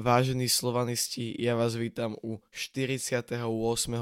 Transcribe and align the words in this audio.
Vážení 0.00 0.48
slovanisti, 0.48 1.36
ja 1.36 1.52
vás 1.52 1.76
vítam 1.76 2.16
u 2.24 2.40
48. 2.56 3.36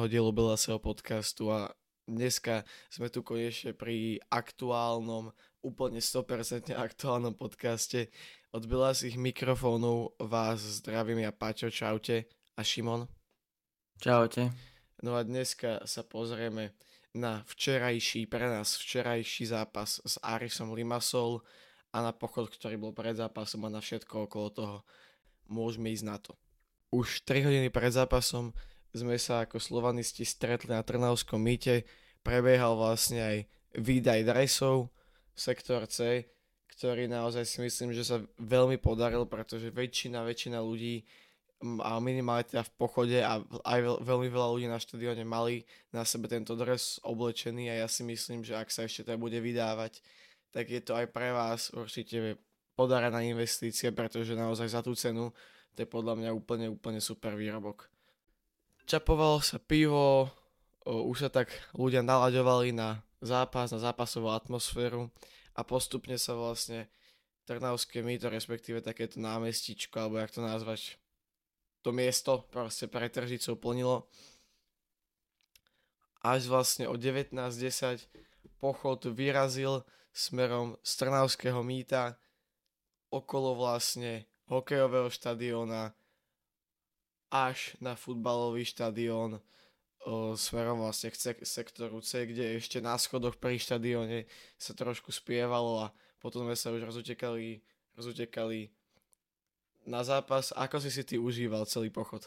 dielu 0.07 0.31
Belaseho 0.31 0.79
podcastu 0.79 1.51
a 1.51 1.75
dneska 2.07 2.63
sme 2.87 3.11
tu 3.11 3.27
konečne 3.27 3.75
pri 3.75 4.23
aktuálnom, 4.31 5.35
úplne 5.59 5.99
100% 5.99 6.71
aktuálnom 6.71 7.35
podcaste. 7.35 8.15
Od 8.55 8.63
Belasých 8.63 9.19
mikrofónov 9.19 10.15
vás 10.23 10.63
zdravím 10.63 11.27
ja 11.27 11.35
Paťo, 11.35 11.67
čaute 11.67 12.31
a 12.55 12.63
Šimon. 12.63 13.11
Čaute. 13.99 14.55
No 15.03 15.19
a 15.19 15.27
dneska 15.27 15.83
sa 15.83 16.07
pozrieme 16.07 16.79
na 17.11 17.43
včerajší, 17.51 18.31
pre 18.31 18.47
nás 18.47 18.79
včerajší 18.79 19.51
zápas 19.51 19.99
s 20.07 20.15
Arisom 20.23 20.79
Limassol 20.79 21.43
a 21.91 22.07
na 22.07 22.15
pochod, 22.15 22.47
ktorý 22.55 22.79
bol 22.79 22.95
pred 22.95 23.19
zápasom 23.19 23.67
a 23.67 23.75
na 23.75 23.83
všetko 23.83 24.31
okolo 24.31 24.49
toho 24.55 24.79
môžeme 25.49 25.91
ísť 25.91 26.07
na 26.07 26.17
to. 26.21 26.37
Už 26.89 27.25
3 27.25 27.49
hodiny 27.49 27.69
pred 27.69 27.93
zápasom 27.93 28.55
sme 28.97 29.21
sa 29.21 29.45
ako 29.45 29.61
slovanisti 29.61 30.25
stretli 30.25 30.73
na 30.73 30.81
Trnavskom 30.81 31.41
mýte, 31.41 31.85
prebiehal 32.25 32.77
vlastne 32.77 33.21
aj 33.21 33.37
výdaj 33.77 34.25
dresov, 34.25 34.89
sektor 35.37 35.85
C, 35.89 36.29
ktorý 36.73 37.11
naozaj 37.11 37.45
si 37.45 37.59
myslím, 37.61 37.93
že 37.93 38.07
sa 38.07 38.23
veľmi 38.39 38.81
podaril, 38.81 39.27
pretože 39.29 39.69
väčšina, 39.69 40.25
väčšina 40.25 40.59
ľudí 40.63 41.05
a 41.83 41.99
minimálne 41.99 42.47
teda 42.47 42.63
v 42.63 42.73
pochode 42.79 43.19
a 43.19 43.43
aj 43.43 43.79
veľ, 43.83 43.97
veľmi 44.07 44.29
veľa 44.31 44.49
ľudí 44.55 44.67
na 44.71 44.79
štadióne 44.79 45.27
mali 45.27 45.67
na 45.91 46.07
sebe 46.07 46.31
tento 46.31 46.55
dres 46.55 47.03
oblečený 47.03 47.75
a 47.75 47.83
ja 47.83 47.89
si 47.91 48.07
myslím, 48.07 48.47
že 48.47 48.55
ak 48.55 48.71
sa 48.71 48.87
ešte 48.87 49.11
to 49.11 49.19
bude 49.19 49.35
vydávať, 49.35 49.99
tak 50.55 50.71
je 50.71 50.79
to 50.79 50.95
aj 50.95 51.11
pre 51.11 51.35
vás 51.35 51.75
určite 51.75 52.39
podarená 52.79 53.27
investícia, 53.27 53.91
pretože 53.91 54.39
naozaj 54.39 54.71
za 54.71 54.81
tú 54.87 54.95
cenu 54.95 55.35
to 55.75 55.83
je 55.83 55.91
podľa 55.91 56.15
mňa 56.15 56.31
úplne, 56.31 56.67
úplne 56.71 57.03
super 57.03 57.35
výrobok. 57.35 57.91
Čapovalo 58.87 59.43
sa 59.43 59.59
pivo, 59.59 60.31
už 60.87 61.27
sa 61.27 61.31
tak 61.31 61.51
ľudia 61.75 62.07
nalaďovali 62.07 62.71
na 62.71 63.03
zápas, 63.19 63.75
na 63.75 63.83
zápasovú 63.83 64.31
atmosféru 64.31 65.11
a 65.59 65.67
postupne 65.67 66.15
sa 66.15 66.39
vlastne 66.39 66.87
Trnavské 67.49 68.05
mýto, 68.05 68.29
respektíve 68.29 68.85
takéto 68.85 69.19
námestičko, 69.25 69.97
alebo 69.97 70.21
jak 70.21 70.37
to 70.37 70.45
nazvať, 70.45 71.01
to 71.81 71.97
miesto 71.97 72.45
proste 72.53 72.85
pre 72.93 73.09
tržicou 73.09 73.57
plnilo. 73.57 74.05
Až 76.21 76.53
vlastne 76.53 76.85
o 76.91 76.99
19.10 77.01 78.05
pochod 78.61 79.01
vyrazil 79.09 79.81
smerom 80.13 80.77
z 80.85 80.93
Trnavského 81.01 81.65
mýta 81.65 82.21
okolo 83.09 83.57
vlastne 83.57 84.29
hokejového 84.49 85.09
štadióna 85.13 85.93
až 87.29 87.77
na 87.81 87.93
futbalový 87.93 88.65
štadión 88.65 89.41
smerom 90.37 90.81
vlastne 90.81 91.13
k 91.13 91.45
sektoru 91.45 92.01
C, 92.01 92.25
kde 92.25 92.57
ešte 92.57 92.81
na 92.81 92.97
schodoch 92.97 93.37
pri 93.37 93.61
štadióne 93.61 94.25
sa 94.57 94.73
trošku 94.73 95.13
spievalo 95.13 95.85
a 95.85 95.93
potom 96.17 96.49
sme 96.49 96.57
sa 96.57 96.73
už 96.73 96.89
rozutekali, 96.89 97.61
rozutekali 97.93 98.73
na 99.85 100.01
zápas. 100.01 100.57
Ako 100.57 100.81
si 100.81 100.89
si 100.89 101.05
ty 101.05 101.21
užíval 101.21 101.69
celý 101.69 101.93
pochod? 101.93 102.25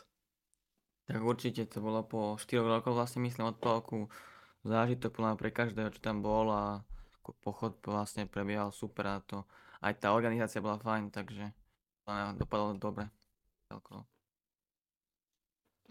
Tak 1.09 1.21
určite 1.25 1.65
to 1.65 1.81
bolo 1.81 2.05
po 2.05 2.37
4 2.37 2.61
rokoch 2.61 2.93
vlastne 2.93 3.25
myslím 3.25 3.49
od 3.49 3.57
polku 3.57 4.07
zážitok 4.61 5.17
pre 5.41 5.49
každého, 5.49 5.89
čo 5.89 5.99
tam 6.05 6.21
bol 6.21 6.53
a 6.53 6.85
pochod 7.21 7.77
vlastne 7.85 8.25
prebiehal 8.25 8.73
super 8.73 9.05
a 9.07 9.21
to 9.21 9.45
aj 9.81 9.97
tá 9.97 10.13
organizácia 10.13 10.61
bola 10.61 10.77
fajn, 10.77 11.09
takže 11.09 11.53
dopadlo 12.37 12.77
dobre. 12.77 13.09
Celkovo. 13.69 14.05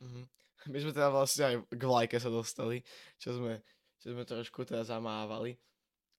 Mm-hmm. 0.00 0.24
My 0.68 0.78
sme 0.78 0.92
teda 0.92 1.08
vlastne 1.08 1.42
aj 1.48 1.54
k 1.72 1.82
vlajke 1.82 2.16
sa 2.20 2.28
dostali, 2.28 2.84
čo 3.16 3.32
sme, 3.32 3.64
čo 3.96 4.12
sme 4.12 4.28
trošku 4.28 4.68
teda 4.68 4.84
zamávali. 4.84 5.56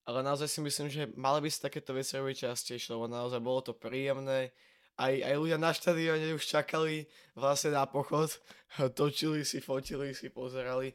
Ale 0.02 0.26
naozaj 0.26 0.50
si 0.50 0.58
myslím, 0.58 0.88
že 0.90 1.06
mali 1.14 1.46
by 1.46 1.48
sa 1.50 1.70
takéto 1.70 1.94
veci 1.94 2.18
robiť 2.18 2.50
častejšie, 2.50 2.90
lebo 2.90 3.06
naozaj 3.06 3.38
bolo 3.38 3.62
to 3.62 3.72
príjemné. 3.78 4.50
Aj, 4.98 5.14
aj 5.14 5.34
ľudia 5.38 5.62
na 5.62 5.70
štadióne 5.70 6.34
už 6.34 6.42
čakali 6.42 7.06
vlastne 7.38 7.72
na 7.72 7.86
pochod, 7.86 8.28
točili 8.98 9.46
si, 9.46 9.62
fotili 9.62 10.10
si, 10.10 10.26
pozerali. 10.26 10.90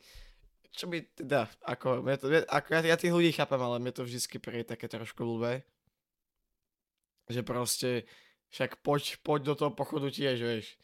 Čo 0.74 0.92
by 0.92 0.98
teda, 1.16 1.48
ako, 1.64 2.04
to, 2.18 2.28
ako 2.48 2.68
ja, 2.74 2.80
ja 2.94 2.98
tých 3.00 3.16
ľudí 3.16 3.32
chápem, 3.34 3.62
ale 3.62 3.80
mne 3.82 3.94
to 3.96 4.06
vždycky 4.06 4.38
príde 4.38 4.68
také 4.68 4.90
trošku 4.92 5.24
blbé 5.24 5.66
že 7.28 7.44
proste 7.44 8.08
však 8.56 8.80
poď, 8.80 9.20
poď 9.20 9.40
do 9.52 9.56
toho 9.56 9.72
pochodu 9.76 10.08
tiež, 10.08 10.40
vieš. 10.40 10.80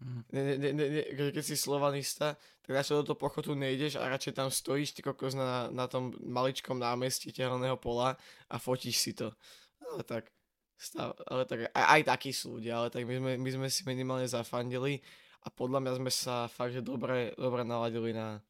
Mm. 0.00 0.22
Ne, 0.32 0.40
ne, 0.44 0.54
ne, 0.72 0.86
ne, 0.92 1.02
keď 1.32 1.44
si 1.44 1.56
slovanista, 1.56 2.36
tak 2.64 2.72
radšej 2.72 3.00
do 3.00 3.06
toho 3.12 3.20
pochodu 3.20 3.52
nejdeš 3.56 3.96
a 3.96 4.08
radšej 4.12 4.36
tam 4.36 4.48
stojíš 4.52 4.92
ty 4.96 5.00
kokos 5.00 5.32
na, 5.32 5.72
na 5.72 5.88
tom 5.88 6.12
maličkom 6.20 6.76
námestí 6.76 7.32
tehelného 7.32 7.80
pola 7.80 8.16
a 8.48 8.56
fotíš 8.60 8.96
si 9.00 9.12
to. 9.16 9.32
Ale 9.80 10.04
tak, 10.04 10.28
stav, 10.76 11.16
ale 11.28 11.48
tak 11.48 11.72
aj, 11.72 11.84
aj 12.00 12.02
takí 12.12 12.32
sú 12.32 12.60
ľudia, 12.60 12.80
ale 12.80 12.88
tak 12.92 13.08
my 13.08 13.14
sme, 13.16 13.32
my 13.40 13.50
sme 13.52 13.68
si 13.72 13.84
minimálne 13.88 14.28
zafandili 14.28 15.00
a 15.44 15.48
podľa 15.48 15.80
mňa 15.80 15.92
sme 15.96 16.12
sa 16.12 16.44
fakt, 16.48 16.76
že 16.76 16.84
dobre, 16.84 17.32
dobre 17.36 17.64
naladili 17.64 18.12
na 18.12 18.40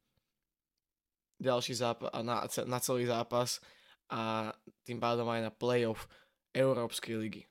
ďalší 1.37 1.73
zápas, 1.77 2.09
na, 2.21 2.45
na 2.45 2.79
celý 2.81 3.05
zápas 3.05 3.61
a 4.09 4.53
tým 4.83 4.97
pádom 4.97 5.27
aj 5.29 5.41
na 5.47 5.51
playoff 5.53 6.09
Európskej 6.53 7.15
ligy. 7.17 7.43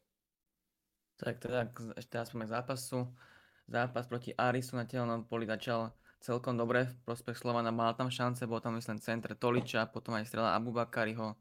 Tak 1.16 1.40
teda 1.40 1.72
ešte 1.96 2.20
k 2.20 2.44
zápasu. 2.44 3.08
Zápas 3.66 4.06
proti 4.06 4.30
Arisu 4.36 4.76
na 4.76 4.84
telnom 4.84 5.24
poli 5.26 5.48
začal 5.48 5.90
celkom 6.20 6.54
dobre 6.54 6.86
v 6.86 6.96
prospech 7.08 7.40
Slovana. 7.40 7.72
Mal 7.72 7.96
tam 7.96 8.12
šance, 8.12 8.44
bol 8.44 8.60
tam 8.60 8.76
myslím 8.76 9.00
centre 9.00 9.34
Toliča, 9.34 9.88
potom 9.90 10.14
aj 10.14 10.28
strela 10.28 10.54
Abubakariho. 10.54 11.34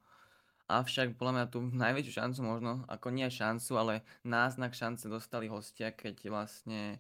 Avšak 0.66 1.20
podľa 1.22 1.34
mňa 1.34 1.46
tu 1.52 1.60
najväčšiu 1.84 2.14
šancu 2.14 2.40
možno, 2.42 2.72
ako 2.90 3.14
nie 3.14 3.28
šancu, 3.30 3.72
ale 3.78 3.94
náznak 4.26 4.74
šance 4.74 5.06
dostali 5.12 5.52
hostia, 5.52 5.92
keď 5.94 6.32
vlastne 6.32 6.98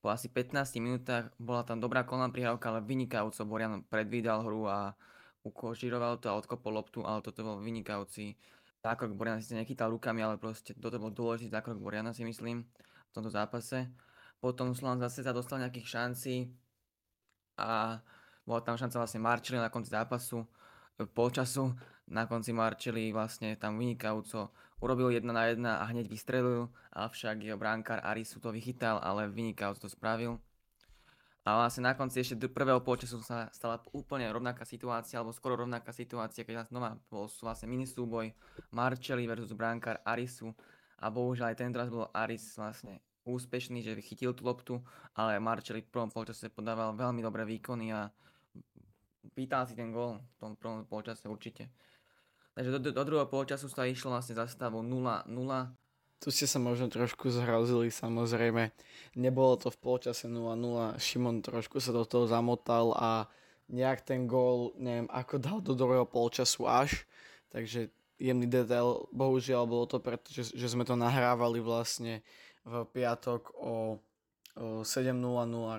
po 0.00 0.08
asi 0.08 0.32
15 0.32 0.80
minútach 0.80 1.28
bola 1.36 1.60
tam 1.60 1.76
dobrá 1.76 2.08
kolná 2.08 2.32
prihrávka, 2.32 2.72
ale 2.72 2.80
vynikajúco. 2.80 3.44
Borian 3.44 3.84
predvídal 3.84 4.40
hru 4.40 4.64
a 4.64 4.96
ukožiroval 5.44 6.16
to 6.20 6.32
a 6.32 6.36
odkopol 6.40 6.72
loptu, 6.72 7.04
ale 7.04 7.20
toto 7.20 7.44
bol 7.44 7.60
vynikajúci 7.60 8.36
zákrok. 8.80 9.12
Boriana 9.12 9.44
si 9.44 9.52
nechytal 9.52 9.92
rukami, 9.92 10.24
ale 10.24 10.40
proste 10.40 10.72
toto 10.72 10.96
bol 10.96 11.12
dôležitý 11.12 11.52
zákrok 11.52 11.76
Boriana 11.76 12.16
si 12.16 12.24
myslím 12.24 12.64
v 12.64 13.12
tomto 13.12 13.28
zápase. 13.28 13.92
Potom 14.40 14.72
Slovan 14.72 15.04
zase 15.04 15.20
sa 15.20 15.36
dostal 15.36 15.60
nejakých 15.60 16.00
šancí 16.00 16.48
a 17.60 18.00
bola 18.48 18.60
tam 18.64 18.80
šanca 18.80 19.04
vlastne 19.04 19.20
Marčeli 19.20 19.60
na 19.60 19.68
konci 19.68 19.92
zápasu, 19.92 20.48
e, 20.96 21.04
polčasu, 21.04 21.76
na 22.08 22.24
konci 22.24 22.56
Marčeli 22.56 23.12
vlastne 23.12 23.52
tam 23.60 23.76
vynikajúco 23.76 24.48
urobil 24.80 25.12
jedna 25.12 25.32
na 25.32 25.44
jedna 25.48 25.72
a 25.80 25.84
hneď 25.88 26.08
vystrelil, 26.08 26.72
avšak 26.92 27.44
jeho 27.44 27.60
bránkár 27.60 28.00
Arisu 28.00 28.40
to 28.40 28.52
vychytal, 28.52 28.98
ale 29.00 29.28
vynikajúco 29.28 29.86
to 29.86 29.88
spravil. 29.92 30.40
A 31.48 31.56
vlastne 31.56 31.88
na 31.88 31.96
konci 31.96 32.20
ešte 32.20 32.36
prvého 32.52 32.84
polčasu 32.84 33.24
sa 33.24 33.48
stala 33.48 33.80
úplne 33.96 34.28
rovnaká 34.28 34.68
situácia, 34.68 35.16
alebo 35.16 35.32
skoro 35.32 35.56
rovnaká 35.56 35.88
situácia, 35.88 36.44
keď 36.44 36.68
znova 36.68 37.00
bol 37.08 37.32
vlastne 37.40 37.64
mini 37.64 37.88
súboj 37.88 38.28
Marcelli 38.76 39.24
versus 39.24 39.56
bránkar 39.56 40.04
Arisu. 40.04 40.52
A 41.00 41.08
bohužiaľ 41.08 41.56
aj 41.56 41.56
ten 41.56 41.72
raz 41.72 41.88
bol 41.88 42.12
Aris 42.12 42.60
vlastne 42.60 43.00
úspešný, 43.24 43.80
že 43.80 43.96
chytil 44.04 44.36
tú 44.36 44.44
loptu, 44.44 44.84
ale 45.16 45.40
Marcelli 45.40 45.80
v 45.80 45.88
prvom 45.88 46.12
polčase 46.12 46.52
podával 46.52 46.92
veľmi 46.92 47.24
dobré 47.24 47.48
výkony 47.48 47.88
a 47.88 48.12
pýtal 49.32 49.64
si 49.64 49.72
ten 49.72 49.88
gól 49.88 50.20
v 50.20 50.36
tom 50.36 50.52
prvom 50.60 50.84
polčase 50.84 51.24
určite. 51.24 51.72
Takže 52.60 52.76
do, 52.76 52.78
do, 52.78 52.90
do 52.92 53.02
druhého 53.08 53.24
polčasu 53.24 53.72
sa 53.72 53.88
išlo 53.88 54.12
vlastne 54.12 54.36
za 54.36 54.44
stavu 54.44 54.84
0-0 54.84 55.32
tu 56.20 56.28
ste 56.28 56.44
sa 56.44 56.60
možno 56.60 56.92
trošku 56.92 57.32
zhrozili, 57.32 57.88
samozrejme. 57.88 58.76
Nebolo 59.16 59.56
to 59.56 59.72
v 59.72 59.80
polčase 59.80 60.28
0-0, 60.28 61.00
Šimon 61.00 61.40
trošku 61.40 61.80
sa 61.80 61.96
do 61.96 62.04
toho 62.04 62.28
zamotal 62.28 62.92
a 62.92 63.24
nejak 63.72 64.04
ten 64.04 64.28
gól, 64.28 64.76
neviem, 64.76 65.08
ako 65.08 65.40
dal 65.40 65.58
do 65.64 65.72
druhého 65.72 66.04
polčasu 66.04 66.68
až, 66.68 67.08
takže 67.48 67.88
jemný 68.20 68.44
detail, 68.44 69.08
bohužiaľ 69.16 69.64
bolo 69.64 69.88
to 69.88 69.96
preto, 69.96 70.28
že, 70.28 70.52
že 70.52 70.68
sme 70.68 70.84
to 70.84 70.92
nahrávali 70.92 71.64
vlastne 71.64 72.20
v 72.68 72.84
piatok 72.92 73.56
o, 73.56 73.96
o 74.60 74.84
7.00 74.84 75.16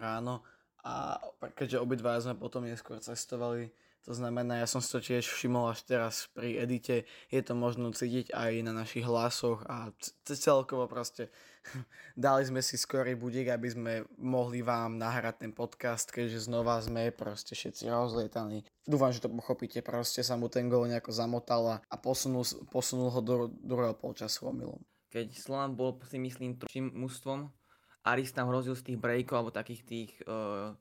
ráno. 0.02 0.42
A 0.82 1.22
keďže 1.54 1.78
obidva 1.78 2.18
sme 2.18 2.34
potom 2.34 2.66
neskôr 2.66 2.98
cestovali 2.98 3.70
to 4.02 4.18
znamená, 4.18 4.58
ja 4.58 4.68
som 4.68 4.82
si 4.82 4.90
to 4.90 4.98
tiež 4.98 5.30
všimol 5.30 5.70
až 5.70 5.86
teraz 5.86 6.26
pri 6.34 6.58
edite, 6.58 7.06
je 7.30 7.42
to 7.46 7.54
možno 7.54 7.94
cítiť 7.94 8.34
aj 8.34 8.52
na 8.66 8.74
našich 8.74 9.06
hlasoch 9.06 9.62
a 9.70 9.94
celkovo 10.26 10.90
proste 10.90 11.30
dali 12.18 12.42
sme 12.42 12.66
si 12.66 12.82
skorý 12.82 13.14
budík, 13.14 13.54
aby 13.54 13.68
sme 13.70 13.94
mohli 14.18 14.66
vám 14.66 14.98
nahrať 14.98 15.46
ten 15.46 15.52
podcast, 15.54 16.10
keďže 16.10 16.50
znova 16.50 16.82
sme 16.82 17.14
proste 17.14 17.54
všetci 17.54 17.86
rozlietaní. 17.94 18.66
Dúfam, 18.82 19.14
že 19.14 19.22
to 19.22 19.30
pochopíte, 19.30 19.86
proste 19.86 20.26
sa 20.26 20.34
mu 20.34 20.50
ten 20.50 20.66
gol 20.66 20.90
nejako 20.90 21.14
zamotal 21.14 21.78
a 21.86 21.96
posunul, 22.02 22.42
posunul 22.74 23.14
ho 23.14 23.22
do 23.22 23.36
druhého 23.54 23.94
polčasu 23.94 24.50
omylom. 24.50 24.82
Keď 25.14 25.38
Slovan 25.38 25.78
bol 25.78 26.02
si 26.10 26.18
myslím 26.18 26.58
tým 26.58 26.90
mužstvom, 26.90 27.54
Aris 28.02 28.34
tam 28.34 28.50
hrozil 28.50 28.74
z 28.74 28.82
tých 28.82 28.98
breakov 28.98 29.46
alebo 29.46 29.52
takých 29.54 29.82
tých 29.86 30.12
uh, 30.26 30.74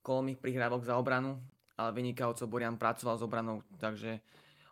kolmých 0.00 0.40
prihrávok 0.40 0.88
za 0.88 0.96
obranu, 0.96 1.36
ale 1.78 1.90
vynikajúco 1.92 2.44
Borian 2.48 2.76
pracoval 2.76 3.16
s 3.18 3.22
obranou, 3.24 3.64
takže 3.80 4.20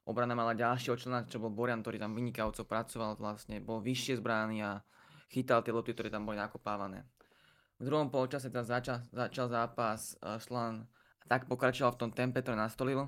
obrana 0.05 0.37
mala 0.37 0.57
ďalšieho 0.57 0.97
člena, 0.97 1.29
čo 1.29 1.41
bol 1.41 1.53
Borian, 1.53 1.81
ktorý 1.81 2.01
tam 2.01 2.13
vynikajúco 2.13 2.67
pracoval 2.67 3.17
vlastne, 3.17 3.63
bol 3.63 3.81
vyššie 3.81 4.21
zbrány 4.21 4.65
a 4.65 4.81
chytal 5.31 5.65
tie 5.65 5.73
lopty, 5.73 5.95
ktoré 5.95 6.11
tam 6.13 6.27
boli 6.27 6.37
nakopávané. 6.37 7.07
V 7.81 7.89
druhom 7.89 8.13
polčase 8.13 8.53
tam 8.53 8.67
začal, 8.67 9.01
začal 9.09 9.49
zápas 9.49 10.19
uh, 10.21 10.37
Slovan 10.37 10.85
tak 11.31 11.47
pokračoval 11.47 11.95
v 11.95 12.01
tom 12.03 12.11
tempe, 12.11 12.43
ktoré 12.43 12.59
nastolil. 12.59 13.07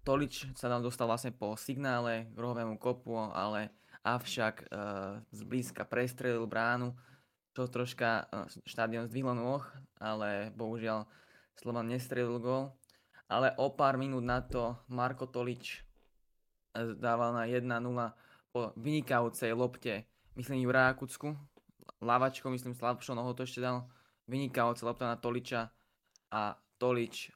Tolič 0.00 0.48
sa 0.56 0.72
tam 0.72 0.80
dostal 0.80 1.04
vlastne 1.04 1.30
po 1.30 1.54
signále 1.60 2.32
k 2.32 2.36
rohovému 2.40 2.80
kopu, 2.80 3.14
ale 3.20 3.70
avšak 4.00 4.66
uh, 4.66 5.20
zblízka 5.30 5.84
prestrelil 5.84 6.48
bránu 6.48 6.96
čo 7.54 7.66
troška 7.66 8.26
eh, 8.30 8.46
štadión 8.66 9.10
zdvihlo 9.10 9.34
nôh, 9.34 9.62
ale 9.98 10.54
bohužiaľ 10.54 11.06
Slovan 11.58 11.90
nestrelil 11.90 12.40
gol. 12.40 12.72
Ale 13.30 13.54
o 13.62 13.70
pár 13.70 13.94
minút 13.94 14.26
na 14.26 14.42
to 14.42 14.74
Marko 14.90 15.30
Tolič 15.30 15.86
eh, 16.74 16.98
dával 16.98 17.30
na 17.30 17.46
1-0 17.46 17.62
po 18.50 18.74
vynikajúcej 18.74 19.54
lopte, 19.54 20.10
myslím 20.34 20.66
ju 20.66 20.70
Rákucku, 20.74 21.38
lavačko, 22.02 22.50
myslím 22.50 22.74
slabšou 22.74 23.14
nohou 23.14 23.30
to 23.38 23.46
ešte 23.46 23.62
dal, 23.62 23.86
vynikajúca 24.26 24.82
lopta 24.82 25.06
na 25.06 25.14
Toliča 25.14 25.70
a 26.34 26.58
Tolič 26.74 27.30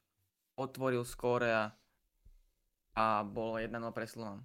otvoril 0.59 1.07
skóre 1.07 1.51
a, 1.51 1.63
a 2.95 3.23
bolo 3.23 3.55
1-0 3.55 3.71
pre 3.95 4.07
Slovan. 4.07 4.43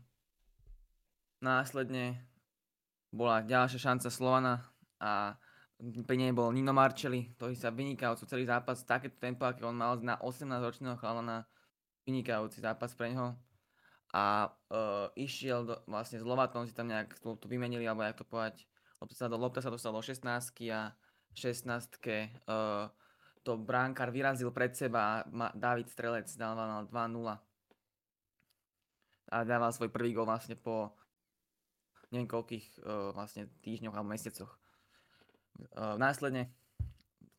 Následne 1.42 2.30
bola 3.10 3.42
ďalšia 3.42 3.90
šanca 3.90 4.08
Slovana 4.12 4.54
a 5.02 5.34
pri 5.80 6.16
nej 6.20 6.32
bol 6.36 6.52
Nino 6.52 6.76
Marcelli, 6.76 7.32
ktorý 7.40 7.56
sa 7.56 7.72
vynikajúco 7.72 8.28
celý 8.28 8.44
zápas, 8.44 8.84
takéto 8.84 9.16
tempo, 9.16 9.48
aké 9.48 9.64
on 9.64 9.76
mal 9.76 9.96
na 10.04 10.20
18-ročného 10.20 11.00
chalana, 11.00 11.48
vynikajúci 12.04 12.60
zápas 12.60 12.92
pre 12.92 13.16
neho. 13.16 13.32
A 14.12 14.50
uh, 14.50 15.08
išiel 15.16 15.64
do, 15.64 15.74
vlastne 15.88 16.20
s 16.20 16.26
Lovatom, 16.26 16.66
si 16.68 16.76
tam 16.76 16.90
nejak 16.90 17.16
to, 17.22 17.38
to 17.40 17.46
vymenili, 17.48 17.88
alebo 17.88 18.04
jak 18.04 18.20
to 18.20 18.26
povedať, 18.28 18.66
lopta 19.00 19.16
sa, 19.16 19.26
do, 19.30 19.36
lopta 19.40 19.60
sa 19.64 19.72
dostal 19.72 19.94
do 19.96 20.02
16 20.04 20.20
a 20.68 20.92
v 21.30 21.36
16 21.38 21.64
uh, 21.64 22.90
to 23.40 23.52
bránkar 23.56 24.12
vyrazil 24.12 24.52
pred 24.52 24.76
seba 24.76 25.24
a 25.24 25.48
David 25.56 25.88
Strelec 25.88 26.28
dával 26.36 26.84
2-0. 26.92 27.40
A 29.30 29.36
dával 29.46 29.70
svoj 29.72 29.88
prvý 29.88 30.12
gol 30.12 30.26
vlastne 30.28 30.58
po 30.58 30.92
niekoľkých 32.10 32.82
uh, 32.82 33.14
vlastne 33.14 33.48
týždňoch 33.62 33.94
alebo 33.94 34.12
mesiacoch. 34.12 34.59
Uh, 35.76 35.96
následne 36.00 36.50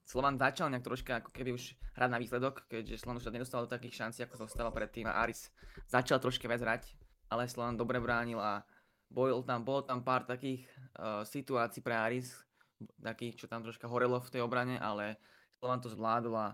Slovan 0.06 0.36
začal 0.36 0.68
nejak 0.68 0.84
troška 0.84 1.24
ako 1.24 1.32
keby 1.32 1.56
už 1.56 1.78
hrať 1.96 2.10
na 2.12 2.20
výsledok, 2.20 2.68
keďže 2.68 3.00
Slovan 3.00 3.24
už 3.24 3.32
nedostal 3.32 3.64
do 3.64 3.72
takých 3.72 4.04
šancí, 4.04 4.20
ako 4.28 4.44
zostával 4.44 4.76
predtým 4.76 5.08
a 5.08 5.24
Aris 5.24 5.48
začal 5.88 6.20
troška 6.20 6.52
viac 6.52 6.60
hrať, 6.60 6.84
ale 7.32 7.48
Slovan 7.48 7.80
dobre 7.80 8.04
bránil 8.04 8.36
a 8.36 8.68
bojil 9.08 9.44
tam, 9.48 9.64
bolo 9.64 9.88
tam 9.88 10.04
pár 10.04 10.28
takých 10.28 10.68
uh, 11.00 11.24
situácií 11.24 11.80
pre 11.80 11.96
Aris, 11.96 12.36
takých, 13.00 13.40
čo 13.40 13.46
tam 13.48 13.64
troška 13.64 13.88
horelo 13.88 14.20
v 14.20 14.32
tej 14.32 14.42
obrane, 14.44 14.76
ale 14.80 15.16
Slovan 15.60 15.80
to 15.80 15.88
zvládol 15.88 16.36
a 16.36 16.48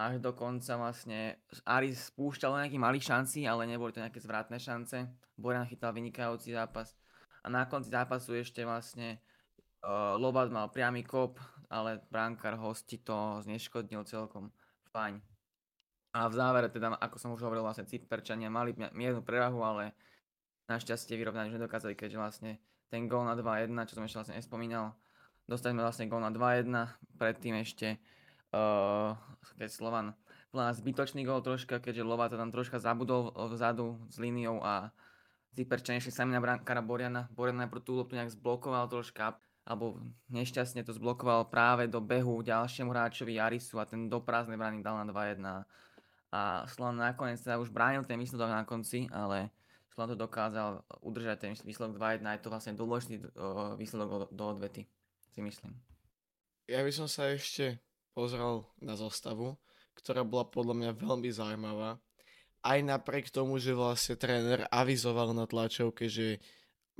až 0.00 0.16
do 0.16 0.32
konca 0.32 0.80
vlastne 0.80 1.36
Aris 1.68 2.08
spúšťal 2.08 2.64
nejaký 2.64 2.78
malých 2.80 3.04
šancí, 3.04 3.44
ale 3.44 3.68
neboli 3.68 3.92
to 3.92 4.00
nejaké 4.00 4.16
zvratné 4.22 4.56
šance. 4.56 4.96
Bojan 5.36 5.68
chytal 5.68 5.92
vynikajúci 5.92 6.56
zápas 6.56 6.96
a 7.44 7.52
na 7.52 7.68
konci 7.68 7.92
zápasu 7.92 8.36
ešte 8.36 8.64
vlastne 8.64 9.20
Uh, 9.80 10.20
Lobat 10.20 10.52
mal 10.52 10.68
priamy 10.68 11.00
kop, 11.00 11.40
ale 11.72 12.04
bránkar 12.12 12.60
hosti 12.60 13.00
to 13.00 13.40
zneškodnil 13.40 14.04
celkom 14.04 14.52
fajn. 14.92 15.22
A 16.10 16.26
v 16.26 16.34
závere 16.34 16.68
teda, 16.68 16.98
ako 16.98 17.16
som 17.16 17.30
už 17.32 17.46
hovoril, 17.46 17.62
vlastne 17.62 17.86
Cyperčania 17.86 18.50
mali 18.50 18.74
miernu 18.74 19.22
prevahu, 19.22 19.62
ale 19.62 19.94
našťastie 20.66 21.14
vyrovnať 21.14 21.54
už 21.54 21.56
nedokázali, 21.56 21.94
keďže 21.94 22.18
vlastne 22.18 22.50
ten 22.90 23.06
gól 23.06 23.22
na 23.22 23.38
2-1, 23.38 23.70
čo 23.86 23.94
som 23.96 24.04
ešte 24.04 24.18
vlastne 24.18 24.36
nespomínal, 24.36 24.98
dostali 25.46 25.72
sme 25.72 25.86
vlastne 25.86 26.10
gól 26.10 26.18
na 26.18 26.34
2-1, 26.34 26.66
predtým 27.14 27.54
ešte 27.62 28.02
uh, 28.50 29.14
keď 29.56 29.70
Slovan 29.70 30.06
plná 30.50 30.74
zbytočný 30.74 31.22
gól 31.22 31.46
troška, 31.46 31.78
keďže 31.78 32.02
Lova 32.02 32.26
tam 32.26 32.50
troška 32.50 32.82
zabudol 32.82 33.30
vzadu 33.54 34.02
s 34.10 34.18
líniou 34.18 34.58
a 34.60 34.90
Cyperčania 35.54 36.02
išli 36.02 36.14
sami 36.14 36.34
na 36.34 36.42
brankára 36.42 36.82
Boriana. 36.82 37.30
Borian 37.34 37.58
najprv 37.58 37.82
tú 37.82 37.98
loptu 37.98 38.14
nejak 38.14 38.34
zblokoval 38.34 38.86
troška 38.86 39.38
alebo 39.70 40.02
nešťastne 40.34 40.82
to 40.82 40.90
zblokoval 40.90 41.46
práve 41.46 41.86
do 41.86 42.02
behu 42.02 42.42
ďalšiemu 42.42 42.90
hráčovi 42.90 43.38
Jarisu 43.38 43.78
a 43.78 43.86
ten 43.86 44.10
do 44.10 44.18
prázdnej 44.18 44.58
brány 44.58 44.82
dal 44.82 44.98
na 44.98 45.06
2-1. 45.06 45.62
A 46.34 46.66
Slovan 46.66 46.98
nakoniec 46.98 47.38
sa 47.38 47.54
už 47.54 47.70
bránil 47.70 48.02
ten 48.02 48.18
výsledok 48.18 48.50
na 48.50 48.66
konci, 48.66 49.06
ale 49.14 49.54
Slovan 49.94 50.10
to 50.10 50.18
dokázal 50.18 50.82
udržať 51.06 51.36
ten 51.38 51.52
výsledok 51.54 52.02
2-1 52.02 52.26
a 52.26 52.34
je 52.34 52.42
to 52.42 52.50
vlastne 52.50 52.74
dôležitý 52.74 53.22
výsledok 53.78 54.08
do, 54.10 54.18
do 54.34 54.44
odvety, 54.58 54.90
si 55.30 55.38
myslím. 55.38 55.78
Ja 56.66 56.82
by 56.82 56.90
som 56.90 57.06
sa 57.06 57.30
ešte 57.30 57.78
pozrel 58.10 58.66
na 58.82 58.98
zostavu, 58.98 59.54
ktorá 59.94 60.26
bola 60.26 60.50
podľa 60.50 60.74
mňa 60.74 60.90
veľmi 60.98 61.30
zaujímavá. 61.30 62.02
Aj 62.60 62.78
napriek 62.82 63.30
tomu, 63.30 63.62
že 63.62 63.70
vlastne 63.70 64.18
tréner 64.18 64.66
avizoval 64.66 65.30
na 65.30 65.46
tlačovke, 65.46 66.10
že 66.10 66.42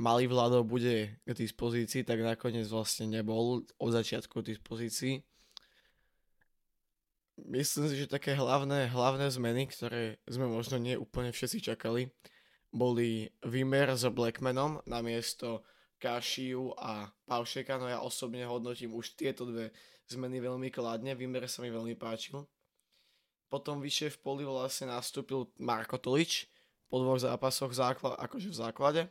malý 0.00 0.32
Vlado 0.32 0.64
bude 0.64 1.20
k 1.28 1.30
dispozícii, 1.36 2.08
tak 2.08 2.24
nakoniec 2.24 2.64
vlastne 2.72 3.04
nebol 3.04 3.68
od 3.76 3.90
začiatku 3.92 4.40
k 4.40 4.56
dispozícii. 4.56 5.20
Myslím 7.44 7.84
si, 7.88 7.94
že 8.04 8.08
také 8.08 8.32
hlavné, 8.32 8.88
hlavné 8.88 9.28
zmeny, 9.28 9.68
ktoré 9.68 10.16
sme 10.24 10.48
možno 10.48 10.80
nie 10.80 10.96
úplne 10.96 11.32
všetci 11.32 11.72
čakali, 11.72 12.08
boli 12.72 13.28
Vimer 13.44 13.92
s 13.92 14.08
Blackmanom 14.08 14.80
na 14.88 15.04
miesto 15.04 15.64
Kašiu 16.00 16.72
a 16.80 17.12
Paušeka, 17.28 17.76
no 17.76 17.88
ja 17.88 18.00
osobne 18.00 18.44
hodnotím 18.48 18.96
už 18.96 19.20
tieto 19.20 19.44
dve 19.44 19.72
zmeny 20.08 20.40
veľmi 20.40 20.72
kladne, 20.72 21.12
Vimer 21.12 21.44
sa 21.44 21.60
mi 21.60 21.68
veľmi 21.68 21.96
páčil. 21.96 22.48
Potom 23.52 23.84
vyššie 23.84 24.16
v 24.16 24.18
poli 24.20 24.44
vlastne 24.48 24.92
nastúpil 24.92 25.48
Marko 25.60 26.00
Tolič 26.00 26.48
po 26.88 27.00
dvoch 27.00 27.20
zápasoch 27.20 27.72
základ, 27.72 28.16
akože 28.16 28.48
v 28.48 28.56
základe 28.56 29.02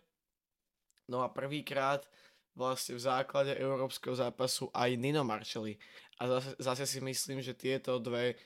No 1.10 1.26
a 1.26 1.34
prvýkrát 1.34 2.06
vlastne 2.54 2.94
v 2.94 3.06
základe 3.10 3.58
európskeho 3.58 4.14
zápasu 4.14 4.70
aj 4.70 4.94
Nino 4.94 5.26
Marcelli. 5.26 5.82
A 6.22 6.30
zase, 6.38 6.54
zase 6.62 6.84
si 6.86 7.00
myslím, 7.02 7.42
že 7.42 7.57
tieto 7.57 7.98
dve, 7.98 8.38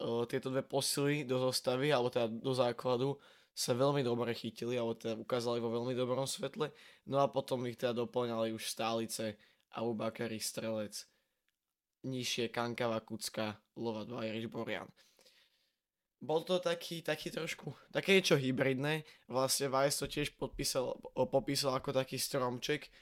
uh, 0.00 0.24
tieto 0.24 0.48
dve 0.48 0.64
posily 0.64 1.28
do 1.28 1.36
zostavy, 1.36 1.92
alebo 1.92 2.08
teda 2.08 2.32
do 2.32 2.52
základu, 2.56 3.20
sa 3.52 3.76
veľmi 3.76 4.00
dobre 4.00 4.32
chytili, 4.32 4.80
alebo 4.80 4.96
teda 4.96 5.20
ukázali 5.20 5.60
vo 5.60 5.68
veľmi 5.68 5.92
dobrom 5.92 6.24
svetle. 6.24 6.72
No 7.04 7.20
a 7.20 7.28
potom 7.28 7.60
ich 7.68 7.76
teda 7.76 7.92
doplňali 7.92 8.56
už 8.56 8.64
stálice 8.64 9.36
Abu 9.76 9.92
Bakari 9.92 10.40
Strelec, 10.40 11.04
nižšie 12.06 12.48
Kankava 12.48 13.04
Kucka, 13.04 13.60
Lova 13.76 14.08
Dvajrič 14.08 14.48
Borian 14.48 14.88
bol 16.20 16.44
to 16.44 16.60
taký, 16.60 17.00
taký 17.00 17.32
trošku, 17.32 17.72
také 17.88 18.20
niečo 18.20 18.36
hybridné. 18.36 19.08
Vlastne 19.24 19.72
Vice 19.72 20.04
to 20.04 20.06
tiež 20.06 20.36
podpísal, 20.36 21.00
popísal 21.16 21.80
ako 21.80 21.96
taký 21.96 22.20
stromček, 22.20 22.92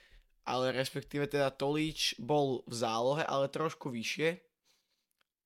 ale 0.47 0.71
respektíve 0.71 1.27
teda 1.27 1.51
Tolíč 1.51 2.15
bol 2.23 2.63
v 2.71 2.75
zálohe, 2.79 3.27
ale 3.27 3.51
trošku 3.51 3.91
vyššie. 3.91 4.39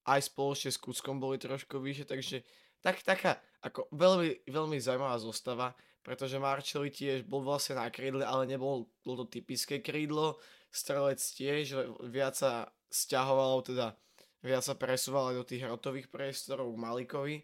Aj 0.05 0.21
spoločne 0.21 0.69
s 0.69 0.79
Kuckom 0.79 1.17
boli 1.17 1.41
trošku 1.41 1.81
vyššie, 1.81 2.07
takže 2.07 2.37
tak, 2.85 3.01
taká 3.01 3.41
ako 3.65 3.89
veľmi, 3.95 4.45
veľmi 4.51 4.77
zaujímavá 4.77 5.17
zostava, 5.17 5.73
pretože 6.03 6.43
Marcelli 6.43 6.91
tiež 6.91 7.25
bol 7.25 7.41
vlastne 7.41 7.79
na 7.79 7.89
krídle, 7.89 8.27
ale 8.27 8.45
nebol 8.45 8.91
bol 9.07 9.17
to 9.23 9.27
typické 9.31 9.79
krídlo. 9.79 10.37
Strelec 10.69 11.23
tiež 11.23 11.95
viac 12.11 12.35
sa 12.35 12.75
stiahovalo, 12.91 13.63
teda 13.63 13.95
viac 14.43 14.67
sa 14.67 14.75
presúval 14.75 15.31
do 15.39 15.47
tých 15.47 15.63
rotových 15.63 16.11
priestorov 16.11 16.75
k 16.75 16.83
Malikovi 16.83 17.37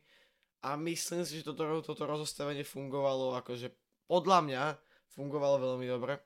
a 0.62 0.74
myslím 0.74 1.22
si, 1.22 1.38
že 1.38 1.46
toto, 1.46 1.62
toto 1.86 2.02
rozostavenie 2.02 2.66
fungovalo 2.66 3.38
akože 3.38 3.70
podľa 4.10 4.38
mňa 4.42 4.62
fungovalo 5.14 5.56
veľmi 5.62 5.86
dobre. 5.86 6.18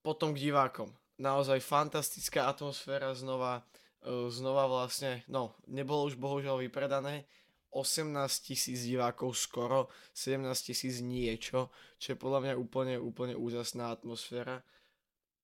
Potom 0.00 0.34
k 0.34 0.42
divákom. 0.50 0.90
Naozaj 1.20 1.62
fantastická 1.62 2.50
atmosféra 2.50 3.14
znova, 3.14 3.62
e, 4.02 4.32
znova 4.32 4.66
vlastne, 4.66 5.22
no, 5.30 5.54
nebolo 5.68 6.08
už 6.08 6.18
bohužiaľ 6.18 6.64
vypredané, 6.66 7.28
18 7.72 8.12
tisíc 8.44 8.84
divákov 8.84 9.32
skoro, 9.32 9.88
17 10.12 10.44
tisíc 10.60 11.00
niečo, 11.00 11.72
čo 11.96 12.12
je 12.12 12.20
podľa 12.20 12.40
mňa 12.44 12.54
úplne, 12.60 12.94
úplne 13.00 13.32
úžasná 13.32 13.88
atmosféra. 13.88 14.60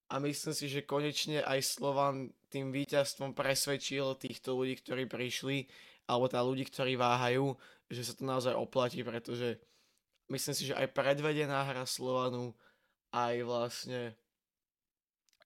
A 0.08 0.20
myslím 0.20 0.54
si, 0.56 0.68
že 0.68 0.88
konečne 0.88 1.40
aj 1.44 1.64
Slovan 1.64 2.32
tým 2.48 2.72
víťazstvom 2.72 3.32
presvedčil 3.32 4.16
týchto 4.16 4.56
ľudí, 4.56 4.80
ktorí 4.80 5.04
prišli, 5.04 5.68
alebo 6.08 6.26
teda 6.26 6.40
ľudí, 6.40 6.64
ktorí 6.64 6.96
váhajú, 6.96 7.52
že 7.92 8.02
sa 8.02 8.16
to 8.16 8.24
naozaj 8.24 8.56
oplatí, 8.56 9.04
pretože 9.04 9.60
myslím 10.32 10.54
si, 10.56 10.72
že 10.72 10.74
aj 10.74 10.96
predvedená 10.96 11.68
hra 11.68 11.84
Slovanu, 11.84 12.56
aj 13.12 13.44
vlastne 13.44 14.16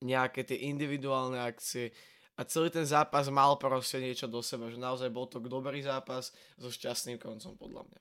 nejaké 0.02 0.42
tie 0.46 0.70
individuálne 0.70 1.38
akcie 1.38 1.90
a 2.34 2.42
celý 2.42 2.72
ten 2.74 2.82
zápas 2.82 3.30
mal 3.30 3.54
proste 3.60 4.02
niečo 4.02 4.26
do 4.26 4.42
seba, 4.42 4.66
že 4.66 4.80
naozaj 4.80 5.12
bol 5.12 5.30
to 5.30 5.38
dobrý 5.38 5.84
zápas 5.84 6.34
so 6.58 6.72
šťastným 6.72 7.20
koncom 7.20 7.54
podľa 7.54 7.86
mňa. 7.86 8.00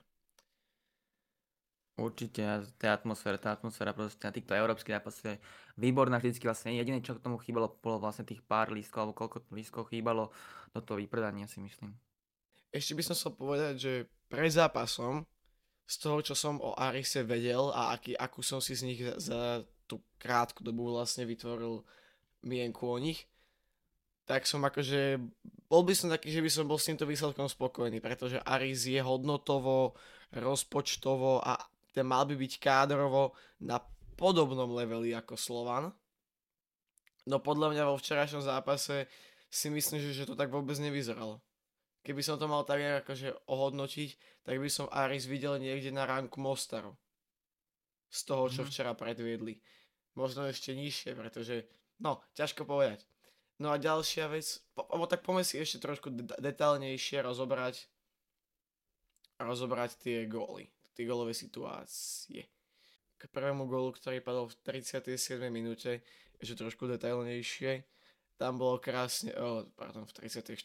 Určite, 2.00 2.42
tá 2.80 2.96
atmosféra, 2.96 3.36
tá 3.36 3.52
atmosféra 3.52 3.92
proste 3.92 4.24
na 4.24 4.32
týchto 4.32 4.56
európskych 4.56 4.96
zápasoch 4.96 5.26
je 5.28 5.36
výborná 5.76 6.16
vždycky 6.18 6.48
vlastne. 6.48 6.72
Jediné, 6.72 7.04
čo 7.04 7.14
k 7.14 7.22
tomu 7.22 7.36
chýbalo, 7.36 7.78
bolo 7.84 8.00
vlastne 8.00 8.24
tých 8.24 8.40
pár 8.42 8.72
lístkov, 8.72 9.06
alebo 9.06 9.14
koľko 9.14 9.44
lístkov 9.52 9.92
chýbalo 9.92 10.32
do 10.72 10.80
toho 10.80 10.96
vypredania 10.96 11.44
si 11.44 11.60
myslím. 11.60 11.92
Ešte 12.72 12.96
by 12.96 13.02
som 13.04 13.14
chcel 13.14 13.32
povedať, 13.36 13.74
že 13.76 13.92
pred 14.32 14.48
zápasom 14.48 15.28
z 15.84 15.94
toho, 16.00 16.18
čo 16.24 16.32
som 16.32 16.56
o 16.64 16.72
Arise 16.72 17.20
vedel 17.20 17.68
a 17.76 17.92
aký, 17.92 18.16
akú 18.16 18.40
som 18.40 18.64
si 18.64 18.72
z 18.72 18.82
nich 18.88 19.00
za, 19.04 19.14
za 19.20 19.40
tú 19.84 20.00
krátku 20.16 20.64
dobu 20.64 20.88
vlastne 20.88 21.28
vytvoril 21.28 21.84
mienku 22.40 22.88
o 22.88 22.96
nich, 22.96 23.28
tak 24.24 24.48
som 24.48 24.64
akože, 24.64 25.20
bol 25.68 25.84
by 25.84 25.92
som 25.92 26.08
taký, 26.08 26.32
že 26.32 26.40
by 26.40 26.50
som 26.50 26.64
bol 26.64 26.80
s 26.80 26.88
týmto 26.88 27.04
výsledkom 27.04 27.44
spokojný, 27.44 28.00
pretože 28.00 28.40
Aris 28.40 28.88
je 28.88 29.04
hodnotovo, 29.04 29.92
rozpočtovo 30.32 31.44
a 31.44 31.60
ten 31.92 32.08
mal 32.08 32.24
by 32.24 32.40
byť 32.40 32.52
kádrovo 32.56 33.36
na 33.60 33.76
podobnom 34.16 34.72
leveli 34.72 35.12
ako 35.12 35.36
Slovan. 35.36 35.92
No 37.28 37.36
podľa 37.38 37.76
mňa 37.76 37.82
vo 37.84 38.00
včerajšom 38.00 38.42
zápase 38.42 39.06
si 39.52 39.68
myslím, 39.68 40.00
že, 40.00 40.24
že 40.24 40.24
to 40.24 40.32
tak 40.32 40.48
vôbec 40.48 40.74
nevyzeralo. 40.80 41.38
Keby 42.02 42.22
som 42.22 42.36
to 42.38 42.50
mal 42.50 42.66
tak 42.66 42.82
akože 43.06 43.46
ohodnotiť, 43.46 44.42
tak 44.42 44.58
by 44.58 44.66
som 44.66 44.90
Aris 44.90 45.30
videl 45.30 45.58
niekde 45.62 45.94
na 45.94 46.02
ránku 46.02 46.42
Mostaru. 46.42 46.98
Z 48.12 48.28
toho, 48.28 48.50
čo 48.50 48.66
mm. 48.66 48.68
včera 48.68 48.92
predviedli. 48.92 49.62
Možno 50.18 50.44
ešte 50.44 50.76
nižšie, 50.76 51.16
pretože, 51.16 51.64
no, 52.02 52.20
ťažko 52.36 52.68
povedať. 52.68 53.06
No 53.62 53.72
a 53.72 53.80
ďalšia 53.80 54.28
vec, 54.28 54.44
po, 54.74 54.84
tak 55.06 55.22
poďme 55.22 55.46
si 55.46 55.56
ešte 55.62 55.80
trošku 55.80 56.10
de- 56.12 56.38
detálnejšie 56.42 57.22
rozobrať 57.22 57.88
rozobrať 59.40 59.90
tie 60.02 60.18
góly 60.28 60.70
tie 60.94 61.08
golové 61.08 61.32
situácie. 61.34 62.44
K 63.16 63.22
prvému 63.30 63.64
gólu, 63.70 63.94
ktorý 63.94 64.20
padol 64.20 64.50
v 64.50 64.56
37. 64.66 65.38
minúte, 65.48 66.02
ešte 66.42 66.58
trošku 66.58 66.90
detailnejšie, 66.90 67.86
tam 68.42 68.58
bolo 68.58 68.82
krásne, 68.82 69.30
oh, 69.38 69.62
pardon, 69.78 70.02
v 70.02 70.26
34. 70.26 70.58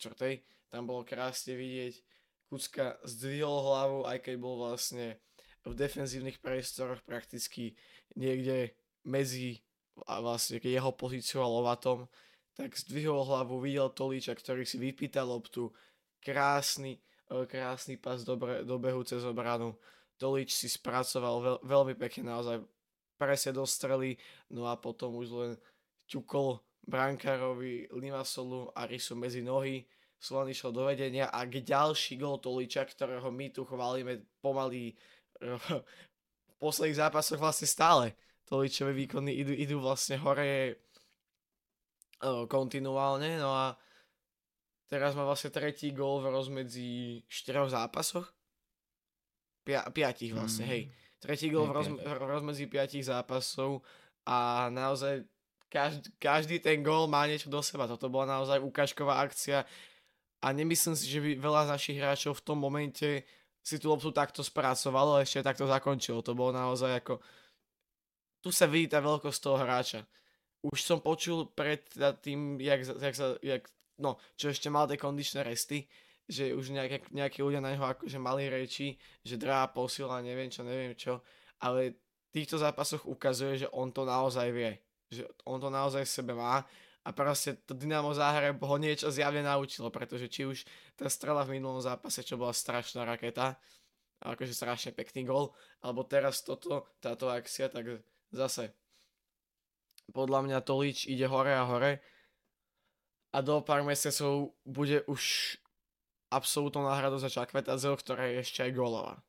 tam 0.74 0.90
bolo 0.90 1.06
krásne 1.06 1.54
vidieť, 1.54 2.02
Kucka 2.50 2.98
zdvihol 3.06 3.60
hlavu, 3.70 4.00
aj 4.10 4.18
keď 4.24 4.36
bol 4.42 4.58
vlastne 4.58 5.22
v 5.62 5.78
defenzívnych 5.78 6.42
priestoroch 6.42 7.06
prakticky 7.06 7.78
niekde 8.18 8.74
medzi 9.06 9.62
a 10.10 10.24
vlastne 10.24 10.58
jeho 10.58 10.90
pozíciou 10.96 11.46
a 11.46 11.50
Lovatom, 11.54 12.10
tak 12.58 12.74
zdvihol 12.74 13.22
hlavu, 13.30 13.62
videl 13.62 13.94
Tolíča, 13.94 14.34
ktorý 14.34 14.66
si 14.66 14.82
vypýtal 14.82 15.30
loptu, 15.30 15.70
krásny, 16.24 16.98
krásny 17.30 18.02
pas 18.02 18.26
do, 18.26 18.40
do 18.42 18.76
behu 18.82 19.06
cez 19.06 19.22
obranu, 19.22 19.78
Dolič 20.18 20.58
si 20.58 20.66
spracoval 20.66 21.36
veľ, 21.46 21.58
veľmi 21.62 21.94
pekne 21.94 22.34
naozaj 22.34 22.58
presne 23.22 23.54
do 23.54 23.70
strely, 23.70 24.18
no 24.50 24.66
a 24.66 24.74
potom 24.74 25.14
už 25.14 25.28
len 25.30 25.52
ťukol 26.10 26.58
brankárovi 26.88 27.92
Limasolu 27.92 28.72
a 28.72 28.88
Risu 28.88 29.14
medzi 29.20 29.44
nohy, 29.44 29.84
Slovan 30.18 30.50
išiel 30.50 30.74
do 30.74 30.90
vedenia 30.90 31.30
a 31.30 31.46
ďalší 31.46 32.18
gol 32.18 32.42
Toliča, 32.42 32.88
ktorého 32.90 33.30
my 33.30 33.54
tu 33.54 33.68
chválime 33.68 34.26
pomaly 34.42 34.98
v 35.68 35.68
posledných 36.58 36.98
zápasoch 36.98 37.38
vlastne 37.38 37.70
stále. 37.70 38.18
Toličové 38.48 38.96
výkony 38.96 39.36
idú, 39.44 39.54
idú 39.54 39.78
vlastne 39.84 40.18
hore 40.18 40.82
kontinuálne, 42.24 43.38
no 43.38 43.54
a 43.54 43.78
teraz 44.90 45.14
má 45.14 45.22
vlastne 45.22 45.54
tretí 45.54 45.94
gol 45.94 46.24
v 46.24 46.34
rozmedzi 46.34 47.22
štyroch 47.30 47.70
zápasoch 47.70 48.34
Pia, 49.68 49.84
piatich 49.92 50.32
vlastne, 50.32 50.64
mm. 50.64 50.72
hej. 50.72 50.82
Tretí 51.20 51.52
gol 51.52 51.68
v, 51.68 51.76
roz, 51.76 51.92
v 51.92 52.08
rozmedzi 52.24 52.72
piatich 52.72 53.04
zápasov 53.04 53.84
a 54.24 54.72
naozaj 54.72 55.28
každý, 55.68 56.08
každý 56.18 56.56
ten 56.60 56.84
gól 56.84 57.08
má 57.08 57.28
niečo 57.28 57.52
do 57.52 57.60
seba. 57.64 57.88
Toto 57.88 58.08
bola 58.08 58.40
naozaj 58.40 58.64
ukážková 58.64 59.20
akcia 59.24 59.68
a 60.42 60.48
nemyslím 60.54 60.96
si, 60.96 61.06
že 61.08 61.20
by 61.20 61.32
veľa 61.40 61.62
z 61.68 61.72
našich 61.74 61.98
hráčov 61.98 62.34
v 62.40 62.46
tom 62.46 62.58
momente 62.62 63.26
si 63.68 63.76
tú 63.76 63.92
loptu 63.92 64.16
takto 64.16 64.40
spracovalo 64.46 65.20
a 65.20 65.24
ešte 65.28 65.44
takto 65.44 65.68
zakončilo. 65.68 66.24
To 66.24 66.32
bolo 66.32 66.56
naozaj 66.56 67.04
ako... 67.04 67.20
Tu 68.40 68.50
sa 68.56 68.64
vidí 68.64 68.88
tá 68.88 69.04
veľkosť 69.04 69.40
toho 69.44 69.58
hráča. 69.60 70.08
Už 70.64 70.80
som 70.80 71.04
počul 71.04 71.52
pred 71.52 71.84
tým, 72.24 72.64
jak, 72.64 72.80
jak, 72.86 73.16
jak, 73.44 73.64
no, 74.00 74.16
čo 74.40 74.56
ešte 74.56 74.72
mal 74.72 74.88
tie 74.88 74.96
kondičné 74.96 75.44
resty, 75.44 75.84
že 76.28 76.56
už 76.56 76.72
nejaké, 76.72 77.08
nejakí 77.12 77.44
ľudia 77.44 77.60
na 77.60 77.76
neho 77.76 77.84
akože 77.84 78.20
mali 78.20 78.48
reči, 78.48 78.96
že 79.24 79.40
drá 79.40 79.68
posila, 79.68 80.24
neviem 80.24 80.52
čo, 80.52 80.64
neviem 80.64 80.96
čo, 80.96 81.24
ale 81.64 81.96
v 81.96 82.30
týchto 82.32 82.60
zápasoch 82.60 83.08
ukazuje, 83.08 83.64
že 83.64 83.72
on 83.72 83.92
to 83.92 84.04
naozaj 84.04 84.48
vie, 84.52 84.76
že 85.12 85.24
on 85.48 85.62
to 85.62 85.72
naozaj 85.72 86.04
v 86.04 86.16
sebe 86.22 86.34
má 86.36 86.64
a 87.08 87.10
proste 87.16 87.56
to 87.64 87.72
Dynamo 87.72 88.12
Záhreb 88.12 88.60
ho 88.60 88.76
niečo 88.76 89.08
zjavne 89.08 89.40
naučilo, 89.40 89.88
pretože 89.88 90.28
či 90.28 90.44
už 90.44 90.68
tá 91.00 91.08
strela 91.08 91.48
v 91.48 91.56
minulom 91.56 91.80
zápase, 91.80 92.20
čo 92.20 92.36
bola 92.36 92.52
strašná 92.52 93.08
raketa, 93.08 93.56
akože 94.20 94.52
strašne 94.52 94.92
pekný 94.92 95.24
gol, 95.24 95.56
alebo 95.80 96.04
teraz 96.04 96.44
toto, 96.44 96.90
táto 97.00 97.32
akcia, 97.32 97.72
tak 97.72 98.04
zase 98.36 98.76
podľa 100.12 100.44
mňa 100.48 100.58
Tolič 100.68 101.08
ide 101.08 101.28
hore 101.32 101.56
a 101.56 101.64
hore 101.64 102.04
a 103.32 103.38
do 103.40 103.64
pár 103.64 103.88
mesiacov 103.88 104.56
bude 104.68 105.04
už 105.08 105.56
absolútnou 106.28 106.84
náhradou 106.84 107.20
za 107.20 107.32
Čakvetadzeho, 107.32 107.96
ktorá 107.96 108.28
je 108.28 108.44
ešte 108.44 108.68
aj 108.68 108.72
gólová. 108.76 109.24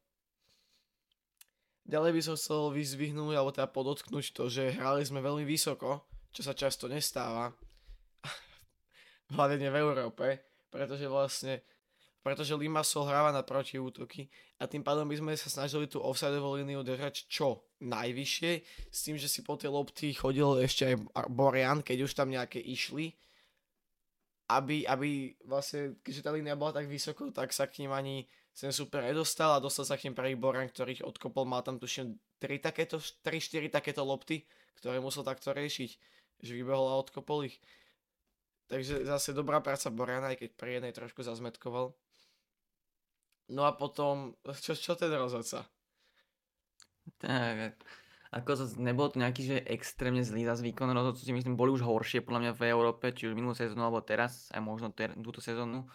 Ďalej 1.88 2.11
by 2.12 2.21
som 2.21 2.37
chcel 2.37 2.68
vyzvihnúť, 2.76 3.33
alebo 3.33 3.49
teda 3.49 3.64
podotknúť 3.73 4.37
to, 4.37 4.52
že 4.52 4.76
hrali 4.76 5.09
sme 5.09 5.25
veľmi 5.25 5.49
vysoko, 5.49 6.04
čo 6.37 6.45
sa 6.45 6.52
často 6.52 6.85
nestáva, 6.85 7.57
hlavne 9.33 9.73
v 9.73 9.80
Európe, 9.80 10.26
pretože 10.68 11.09
vlastne 11.09 11.64
pretože 12.28 12.52
Limassol 12.52 13.09
hráva 13.09 13.33
na 13.33 13.40
protiútoky 13.40 14.28
a 14.61 14.68
tým 14.68 14.85
pádom 14.85 15.09
by 15.09 15.16
sme 15.16 15.33
sa 15.33 15.49
snažili 15.49 15.88
tú 15.88 16.04
offsideovú 16.04 16.61
líniu 16.61 16.85
držať 16.85 17.25
čo 17.25 17.64
najvyššie, 17.80 18.52
s 18.92 18.99
tým, 19.00 19.16
že 19.16 19.30
si 19.30 19.40
po 19.40 19.57
tej 19.57 19.73
lopty 19.73 20.12
chodil 20.12 20.61
ešte 20.61 20.92
aj 20.92 21.25
Borian, 21.33 21.80
keď 21.80 22.04
už 22.04 22.12
tam 22.12 22.28
nejaké 22.28 22.61
išli, 22.61 23.16
aby, 24.52 24.85
aby 24.85 25.40
vlastne, 25.49 25.97
keďže 26.04 26.21
tá 26.21 26.30
línia 26.37 26.52
bola 26.52 26.76
tak 26.76 26.90
vysoko, 26.90 27.33
tak 27.33 27.49
sa 27.54 27.64
k 27.64 27.80
ním 27.87 27.97
ani 27.97 28.28
ten 28.59 28.75
super 28.75 29.07
nedostal 29.07 29.55
a 29.55 29.62
dostal 29.62 29.87
sa 29.87 29.95
k 29.95 30.11
ním 30.11 30.19
prvý 30.19 30.35
Boran, 30.35 30.67
ktorý 30.67 30.99
ich 30.99 31.07
odkopol, 31.07 31.47
mal 31.47 31.62
tam 31.62 31.79
tuším 31.79 32.19
3 32.43 32.59
takéto, 32.59 32.99
3-4 32.99 33.71
takéto 33.71 34.03
lopty, 34.03 34.43
ktoré 34.83 34.99
musel 34.99 35.23
takto 35.23 35.55
riešiť, 35.55 35.91
že 36.43 36.53
vybehol 36.59 36.91
a 36.91 36.99
odkopol 36.99 37.47
ich. 37.47 37.62
Takže 38.69 39.07
zase 39.07 39.33
dobrá 39.33 39.65
práca 39.65 39.88
Borana, 39.88 40.35
aj 40.35 40.45
keď 40.45 40.50
pri 40.59 40.71
jednej 40.79 40.93
trošku 40.93 41.25
zazmetkoval. 41.25 41.97
No 43.49 43.65
a 43.65 43.73
potom, 43.73 44.37
čo, 44.61 44.77
čo 44.77 44.93
ten 44.93 45.09
rozhodca? 45.09 45.65
Tak, 47.17 47.81
ako 48.29 48.50
to, 48.61 48.65
nebol 48.77 49.09
to 49.09 49.25
nejaký, 49.25 49.41
že 49.41 49.57
extrémne 49.65 50.21
zlý 50.21 50.45
zase 50.45 50.61
výkon 50.61 50.93
rozhodcu 50.93 51.25
si 51.25 51.33
myslím, 51.33 51.57
boli 51.57 51.73
už 51.73 51.81
horšie 51.81 52.21
podľa 52.21 52.41
mňa 52.45 52.53
v 52.61 52.62
Európe, 52.69 53.09
či 53.17 53.33
už 53.33 53.33
minulú 53.33 53.57
sezónu 53.57 53.88
alebo 53.88 54.05
teraz, 54.05 54.53
aj 54.53 54.61
možno 54.61 54.93
ter, 54.93 55.17
túto 55.17 55.41
sezónu. 55.41 55.88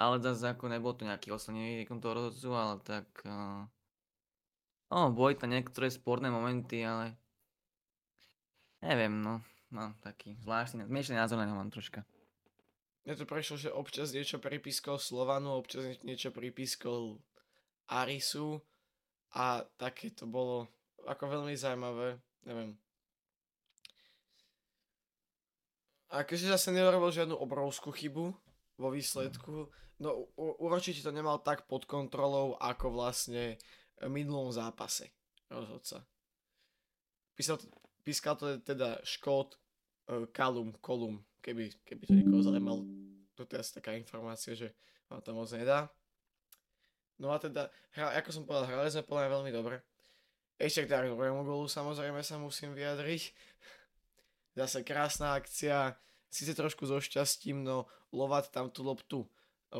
Ale 0.00 0.16
zase 0.24 0.56
ako 0.56 0.72
nebol 0.72 0.96
to 0.96 1.04
nejaký 1.04 1.28
výkon 1.28 2.00
toho 2.00 2.16
rozhodcu, 2.16 2.48
ale 2.56 2.74
tak... 2.80 3.04
Uh... 3.28 3.68
No, 4.88 5.12
boli 5.12 5.36
to 5.36 5.44
niektoré 5.44 5.92
sporné 5.92 6.32
momenty, 6.32 6.80
ale... 6.80 7.20
Neviem, 8.80 9.20
no. 9.20 9.44
No, 9.70 9.94
taký 10.00 10.40
zvláštny, 10.40 10.88
zmiešaný 10.88 11.20
názor 11.20 11.36
na 11.36 11.46
ňo 11.46 11.54
mám 11.54 11.70
troška. 11.70 12.02
Mne 13.06 13.14
to 13.14 13.28
prešlo, 13.28 13.60
že 13.60 13.70
občas 13.70 14.10
niečo 14.10 14.42
pripískol 14.42 14.98
Slovanu, 14.98 15.54
občas 15.54 16.00
niečo 16.02 16.34
pripískol 16.34 17.22
Arisu 17.86 18.58
a 19.30 19.62
také 19.78 20.10
to 20.10 20.26
bolo 20.26 20.66
ako 21.06 21.38
veľmi 21.38 21.54
zaujímavé, 21.54 22.18
neviem. 22.48 22.74
A 26.10 26.26
keďže 26.26 26.58
zase 26.58 26.74
neurobil 26.74 27.14
žiadnu 27.14 27.38
obrovskú 27.38 27.94
chybu 27.94 28.34
vo 28.80 28.88
výsledku, 28.88 29.68
no 30.00 30.10
určite 30.56 31.04
to 31.04 31.12
nemal 31.12 31.44
tak 31.44 31.68
pod 31.68 31.84
kontrolou, 31.84 32.56
ako 32.56 32.96
vlastne 32.96 33.60
v 34.00 34.08
minulom 34.08 34.48
zápase 34.48 35.12
rozhodca. 35.52 36.00
Písal, 37.36 37.60
pískal 38.00 38.34
to 38.40 38.56
teda 38.64 38.96
Škót, 39.04 39.60
uh, 40.08 40.24
Kalum, 40.32 40.72
Kolum, 40.80 41.20
keby, 41.44 41.68
keby 41.84 42.02
to 42.08 42.16
niekoho 42.16 42.40
zaujímal. 42.40 42.80
To 43.36 43.44
asi 43.56 43.72
taká 43.72 43.96
informácia, 43.96 44.52
že 44.52 44.76
vám 45.08 45.20
to 45.24 45.32
moc 45.32 45.48
nedá. 45.52 45.88
No 47.20 47.32
a 47.32 47.40
teda, 47.40 47.68
hra, 47.96 48.16
ako 48.20 48.28
som 48.32 48.44
povedal, 48.44 48.68
hrali 48.68 48.88
sme 48.92 49.04
podľa 49.04 49.32
veľmi 49.40 49.52
dobre. 49.52 49.80
Ešte 50.60 50.84
k 50.84 50.92
druhému 50.92 51.44
golu 51.44 51.64
samozrejme 51.68 52.20
sa 52.20 52.36
musím 52.36 52.76
vyjadriť. 52.76 53.32
zase 54.60 54.84
krásna 54.84 55.36
akcia, 55.36 55.96
síce 56.30 56.54
trošku 56.54 56.86
so 56.86 57.02
šťastím, 57.02 57.66
no 57.66 57.90
Lovat 58.10 58.50
tam 58.50 58.70
tú 58.70 58.82
loptu 58.82 59.22
e, 59.22 59.28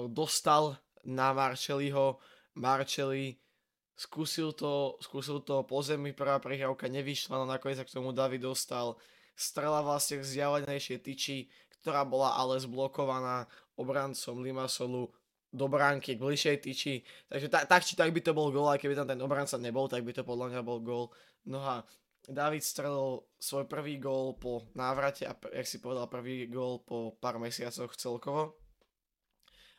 dostal 0.07 0.79
na 1.03 1.35
Marčeliho, 1.35 2.19
Marčeli 2.55 3.41
skúsil 4.01 4.57
to, 4.57 4.97
skúsil 5.05 5.45
to 5.45 5.61
po 5.69 5.85
zemi, 5.85 6.17
prvá 6.17 6.41
prihrávka 6.41 6.89
nevyšla, 6.89 7.37
no 7.37 7.45
nakoniec 7.45 7.77
sa 7.77 7.85
k 7.85 7.93
tomu 7.93 8.17
David 8.17 8.41
dostal. 8.41 8.97
Strela 9.37 9.85
vlastne 9.85 10.21
k 10.21 10.25
vzdialenejšej 10.25 10.99
tyči, 11.05 11.37
ktorá 11.81 12.09
bola 12.09 12.33
ale 12.33 12.57
zblokovaná 12.57 13.45
obrancom 13.77 14.41
Limasolu 14.41 15.13
do 15.53 15.67
bránky 15.69 16.17
k 16.17 16.23
bližšej 16.23 16.57
tyči. 16.65 16.95
Takže 17.29 17.49
tak, 17.53 17.65
tak 17.69 17.83
či 17.85 17.93
tak 17.93 18.09
by 18.15 18.21
to 18.25 18.33
bol 18.33 18.49
gól, 18.49 18.73
aj 18.73 18.81
keby 18.81 18.97
tam 18.97 19.09
ten 19.09 19.21
obranca 19.21 19.61
nebol, 19.61 19.85
tak 19.85 20.01
by 20.01 20.17
to 20.17 20.25
podľa 20.25 20.57
mňa 20.57 20.61
bol 20.65 20.81
gól. 20.81 21.05
No 21.45 21.61
a 21.61 21.85
David 22.29 22.61
strelil 22.61 23.25
svoj 23.41 23.65
prvý 23.65 23.97
gól 23.97 24.37
po 24.37 24.69
návrate 24.77 25.25
a, 25.25 25.33
jak 25.33 25.67
si 25.67 25.81
povedal, 25.81 26.07
prvý 26.07 26.45
gól 26.47 26.85
po 26.85 27.17
pár 27.17 27.41
mesiacoch 27.41 27.97
celkovo. 27.97 28.61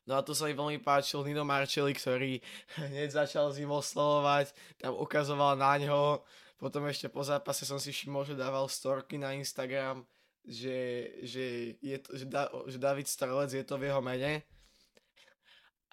No 0.10 0.18
a 0.18 0.26
tu 0.26 0.34
sa 0.34 0.50
mi 0.50 0.58
veľmi 0.58 0.82
páčil 0.82 1.22
Nino 1.22 1.46
Marcelli, 1.46 1.94
ktorý 1.94 2.42
hneď 2.90 3.22
začal 3.26 3.54
s 3.54 3.62
ním 3.62 3.70
oslovovať, 3.70 4.50
tam 4.82 4.98
ukazoval 4.98 5.54
na 5.54 5.78
ňo, 5.78 6.26
potom 6.58 6.86
ešte 6.90 7.10
po 7.10 7.26
zápase 7.26 7.66
som 7.66 7.82
si 7.82 7.90
všimol, 7.90 8.26
že 8.26 8.38
dával 8.38 8.70
storky 8.70 9.18
na 9.18 9.34
Instagram, 9.34 10.06
že, 10.46 11.10
že, 11.26 11.78
je 11.82 11.98
to, 12.02 12.10
že, 12.18 12.26
da, 12.26 12.50
že 12.70 12.78
David 12.82 13.10
Strelec 13.10 13.50
je 13.54 13.66
to 13.66 13.78
v 13.78 13.90
jeho 13.90 14.02
mene. 14.02 14.46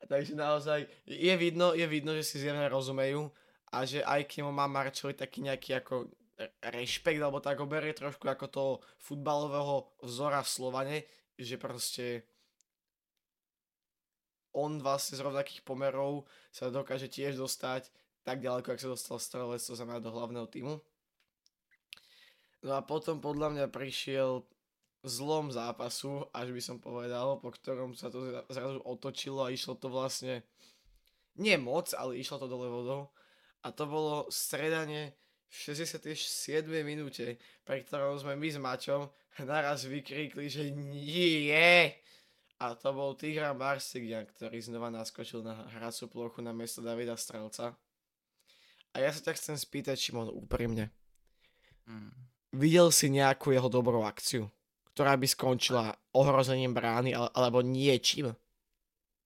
Takže 0.08 0.36
naozaj 0.36 0.84
je 1.04 1.34
vidno, 1.40 1.72
je 1.72 1.84
vidno, 1.88 2.12
že 2.16 2.24
si 2.24 2.40
zjavne 2.40 2.68
rozumejú 2.68 3.28
a 3.72 3.84
že 3.84 4.00
aj 4.04 4.24
keď 4.28 4.48
má 4.48 4.68
Marcelli 4.68 5.12
taký 5.12 5.44
nejaký 5.44 5.80
ako 5.80 6.08
rešpekt, 6.62 7.18
alebo 7.18 7.42
tak 7.42 7.58
ho 7.58 7.66
berie 7.66 7.90
trošku 7.90 8.24
ako 8.26 8.46
toho 8.46 8.72
futbalového 9.02 9.90
vzora 10.06 10.40
v 10.42 10.52
Slovane, 10.52 10.96
že 11.34 11.58
proste 11.58 12.22
on 14.54 14.78
vlastne 14.82 15.18
z 15.18 15.24
rovnakých 15.26 15.62
pomerov 15.62 16.26
sa 16.50 16.70
dokáže 16.70 17.10
tiež 17.10 17.38
dostať 17.38 17.90
tak 18.26 18.44
ďaleko, 18.44 18.74
ako 18.74 18.80
sa 18.80 18.92
dostal 18.92 19.18
Strelec, 19.18 19.62
to 19.64 19.78
znamená 19.78 20.04
do 20.04 20.12
hlavného 20.12 20.46
týmu. 20.50 20.76
No 22.60 22.70
a 22.74 22.82
potom 22.82 23.22
podľa 23.22 23.54
mňa 23.54 23.66
prišiel 23.70 24.42
zlom 25.06 25.54
zápasu, 25.54 26.26
až 26.34 26.50
by 26.50 26.62
som 26.62 26.76
povedal, 26.82 27.38
po 27.38 27.54
ktorom 27.54 27.94
sa 27.94 28.10
to 28.10 28.44
zrazu 28.50 28.82
otočilo 28.82 29.46
a 29.46 29.54
išlo 29.54 29.78
to 29.78 29.88
vlastne 29.88 30.42
nie 31.38 31.54
moc, 31.54 31.94
ale 31.94 32.18
išlo 32.18 32.42
to 32.42 32.50
dole 32.50 32.66
vodou. 32.66 33.14
A 33.62 33.70
to 33.70 33.86
bolo 33.86 34.26
stredanie 34.28 35.14
v 35.48 35.54
67. 35.72 36.68
minúte, 36.84 37.40
pri 37.64 37.80
ktorom 37.84 38.20
sme 38.20 38.36
my 38.36 38.48
s 38.52 38.58
Mačom 38.60 39.08
naraz 39.48 39.88
vykríkli, 39.88 40.46
že 40.52 40.68
nie! 40.72 41.92
A 42.58 42.74
to 42.74 42.90
bol 42.90 43.14
Tigra 43.14 43.54
Marsigian, 43.54 44.26
ktorý 44.26 44.58
znova 44.58 44.90
naskočil 44.90 45.46
na 45.46 45.70
hraciu 45.78 46.10
plochu 46.10 46.42
na 46.42 46.50
miesto 46.50 46.82
Davida 46.82 47.14
Strelca. 47.14 47.78
A 48.92 48.96
ja 48.98 49.14
sa 49.14 49.22
ťa 49.22 49.38
chcem 49.38 49.54
spýtať, 49.54 49.94
Šimon, 49.94 50.26
úprimne. 50.34 50.90
Mm. 51.86 52.10
Videl 52.58 52.90
si 52.90 53.14
nejakú 53.14 53.54
jeho 53.54 53.70
dobrú 53.70 54.02
akciu, 54.02 54.50
ktorá 54.90 55.14
by 55.14 55.26
skončila 55.30 55.94
ohrozením 56.16 56.74
brány 56.74 57.14
alebo 57.14 57.62
niečím? 57.62 58.34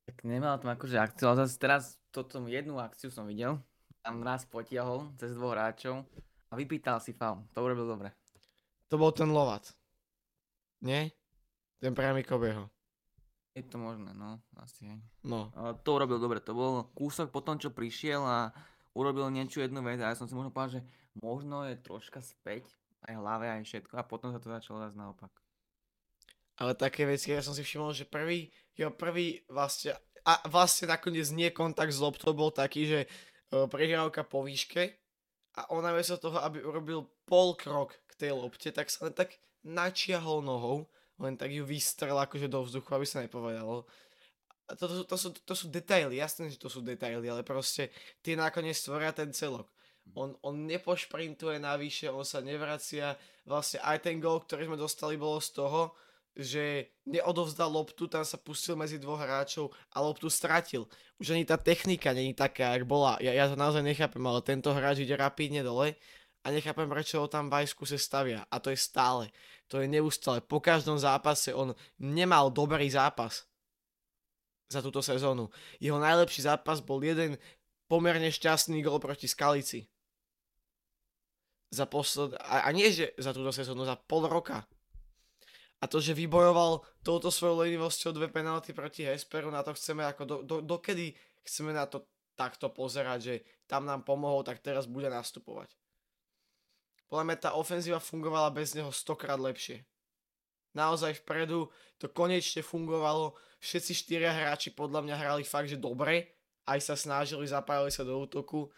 Tak 0.04 0.28
nemal 0.28 0.60
tam 0.60 0.76
akože 0.76 1.00
akciu, 1.00 1.32
ale 1.32 1.46
zase 1.46 1.56
teraz 1.56 1.82
toto 2.12 2.42
jednu 2.44 2.76
akciu 2.76 3.08
som 3.08 3.24
videl. 3.24 3.56
Tam 4.02 4.18
raz 4.26 4.42
potiahol 4.42 5.14
cez 5.14 5.38
dvoch 5.38 5.54
hráčov 5.54 6.02
a 6.50 6.58
vypýtal 6.58 6.98
si 6.98 7.14
faul. 7.14 7.46
To 7.54 7.62
urobil 7.62 7.86
dobre. 7.86 8.10
To 8.90 8.98
bol 8.98 9.14
ten 9.14 9.30
Lovat. 9.30 9.70
Nie? 10.82 11.14
Ten 11.78 11.94
priamy 11.94 12.26
Kobeho. 12.26 12.66
Je 13.54 13.62
to 13.62 13.76
možné, 13.78 14.10
no, 14.16 14.40
asi 14.58 14.88
aj. 14.88 14.98
No. 15.22 15.52
Ale 15.54 15.76
to 15.84 15.94
urobil 15.94 16.18
dobre, 16.18 16.40
to 16.40 16.56
bol 16.56 16.88
kúsok 16.96 17.28
po 17.30 17.44
tom, 17.44 17.60
čo 17.60 17.70
prišiel 17.70 18.24
a 18.24 18.50
urobil 18.96 19.28
niečo 19.28 19.60
jednu 19.60 19.84
vec 19.84 20.00
a 20.00 20.08
ja 20.10 20.16
som 20.16 20.24
si 20.24 20.32
možno 20.32 20.50
povedal, 20.50 20.80
že 20.80 20.82
možno 21.20 21.68
je 21.68 21.76
troška 21.76 22.24
späť, 22.24 22.64
aj 23.04 23.12
hlave, 23.16 23.52
aj 23.52 23.62
všetko 23.68 23.94
a 24.00 24.08
potom 24.08 24.32
sa 24.32 24.40
to 24.40 24.48
začalo 24.48 24.80
zase 24.80 24.96
naopak. 24.96 25.30
Ale 26.56 26.72
také 26.76 27.04
veci, 27.04 27.32
ja 27.32 27.44
som 27.44 27.52
si 27.52 27.60
všimol, 27.60 27.92
že 27.92 28.08
prvý, 28.08 28.48
jo, 28.72 28.88
prvý 28.92 29.44
vlastne, 29.52 29.96
a 30.24 30.40
vlastne 30.48 30.88
nakoniec 30.88 31.28
nie 31.32 31.52
kontakt 31.52 31.92
s 31.92 32.00
loptou 32.00 32.32
bol 32.32 32.52
taký, 32.52 32.88
že 32.88 33.00
prehrávka 33.52 34.24
po 34.24 34.42
výške 34.42 34.96
a 35.60 35.68
on 35.68 35.84
namiesto 35.84 36.16
toho, 36.16 36.40
aby 36.40 36.64
urobil 36.64 37.04
pol 37.28 37.52
krok 37.54 37.92
k 38.08 38.12
tej 38.16 38.32
lopte, 38.32 38.72
tak 38.72 38.88
sa 38.88 39.08
len 39.08 39.14
tak 39.14 39.36
načiahol 39.60 40.40
nohou 40.40 40.88
len 41.22 41.38
tak 41.38 41.54
ju 41.54 41.62
vystrel 41.62 42.18
akože 42.18 42.50
do 42.50 42.66
vzduchu, 42.66 42.90
aby 42.90 43.06
sa 43.06 43.22
nepovedalo. 43.22 43.86
A 44.66 44.72
to, 44.74 44.90
to, 44.90 45.02
to, 45.06 45.16
sú, 45.16 45.28
to 45.30 45.54
sú 45.54 45.66
detaily, 45.70 46.18
jasné, 46.18 46.50
že 46.50 46.58
to 46.58 46.66
sú 46.66 46.82
detaily, 46.82 47.30
ale 47.30 47.46
proste 47.46 47.94
tie 48.24 48.34
nakoniec 48.34 48.74
stvoria 48.74 49.14
ten 49.14 49.30
celok. 49.30 49.70
On, 50.18 50.34
on 50.42 50.66
nepošprintuje 50.66 51.62
navyše, 51.62 52.10
on 52.10 52.26
sa 52.26 52.42
nevracia. 52.42 53.14
Vlastne 53.46 53.78
aj 53.86 54.02
ten 54.02 54.18
gol, 54.18 54.42
ktorý 54.42 54.66
sme 54.66 54.78
dostali, 54.78 55.14
bolo 55.14 55.38
z 55.38 55.54
toho, 55.54 55.94
že 56.32 56.88
neodovzdal 57.04 57.68
loptu, 57.68 58.08
tam 58.08 58.24
sa 58.24 58.40
pustil 58.40 58.72
medzi 58.72 58.96
dvoch 58.96 59.20
hráčov 59.20 59.70
a 59.92 60.00
loptu 60.00 60.32
stratil. 60.32 60.88
Už 61.20 61.36
ani 61.36 61.44
tá 61.44 61.60
technika 61.60 62.16
není 62.16 62.32
taká, 62.32 62.72
jak 62.76 62.88
bola. 62.88 63.20
Ja, 63.20 63.36
ja 63.36 63.52
to 63.52 63.56
naozaj 63.56 63.84
nechápem, 63.84 64.22
ale 64.24 64.40
tento 64.40 64.72
hráč 64.72 65.04
ide 65.04 65.12
rapidne 65.12 65.60
dole 65.60 65.94
a 66.42 66.46
nechápem, 66.48 66.88
prečo 66.88 67.20
ho 67.20 67.28
tam 67.28 67.52
Vajsku 67.52 67.84
se 67.84 68.00
stavia. 68.00 68.48
A 68.48 68.56
to 68.58 68.72
je 68.72 68.78
stále 68.80 69.28
to 69.72 69.80
je 69.80 69.88
neustále. 69.88 70.44
Po 70.44 70.60
každom 70.60 71.00
zápase 71.00 71.48
on 71.56 71.72
nemal 71.96 72.52
dobrý 72.52 72.92
zápas 72.92 73.48
za 74.68 74.84
túto 74.84 75.00
sezónu. 75.00 75.48
Jeho 75.80 75.96
najlepší 75.96 76.44
zápas 76.44 76.84
bol 76.84 77.00
jeden 77.00 77.40
pomerne 77.88 78.28
šťastný 78.28 78.84
gol 78.84 79.00
proti 79.00 79.24
Skalici. 79.24 79.88
Za 81.72 81.88
posled... 81.88 82.36
a, 82.36 82.68
a 82.68 82.70
nie, 82.76 82.92
že 82.92 83.16
za 83.16 83.32
túto 83.32 83.48
sezónu, 83.48 83.88
za 83.88 83.96
pol 83.96 84.28
roka. 84.28 84.68
A 85.82 85.90
to, 85.90 85.98
že 85.98 86.14
vybojoval 86.14 86.86
touto 87.02 87.34
svojou 87.34 87.66
lenivosťou 87.66 88.14
dve 88.14 88.30
penalty 88.30 88.70
proti 88.70 89.02
Hesperu, 89.02 89.50
na 89.50 89.66
to 89.66 89.74
chceme 89.74 90.06
ako 90.06 90.22
do, 90.22 90.36
do, 90.46 90.56
dokedy 90.62 91.10
chceme 91.42 91.74
na 91.74 91.90
to 91.90 92.06
takto 92.38 92.70
pozerať, 92.70 93.18
že 93.18 93.34
tam 93.66 93.82
nám 93.84 94.06
pomohol, 94.06 94.46
tak 94.46 94.62
teraz 94.62 94.86
bude 94.86 95.10
nastupovať. 95.10 95.74
Podľa 97.10 97.24
mňa 97.28 97.36
tá 97.42 97.50
ofenzíva 97.58 98.00
fungovala 98.00 98.54
bez 98.54 98.72
neho 98.72 98.88
stokrát 98.88 99.36
lepšie. 99.36 99.84
Naozaj 100.72 101.20
vpredu 101.20 101.68
to 102.00 102.08
konečne 102.08 102.64
fungovalo. 102.64 103.36
Všetci 103.60 103.92
štyria 103.92 104.32
hráči 104.32 104.72
podľa 104.72 105.04
mňa 105.04 105.16
hrali 105.20 105.44
fakt, 105.44 105.68
že 105.68 105.76
dobre. 105.76 106.32
Aj 106.64 106.80
sa 106.80 106.96
snažili, 106.96 107.44
zapájali 107.44 107.92
sa 107.92 108.06
do 108.06 108.16
útoku. 108.16 108.72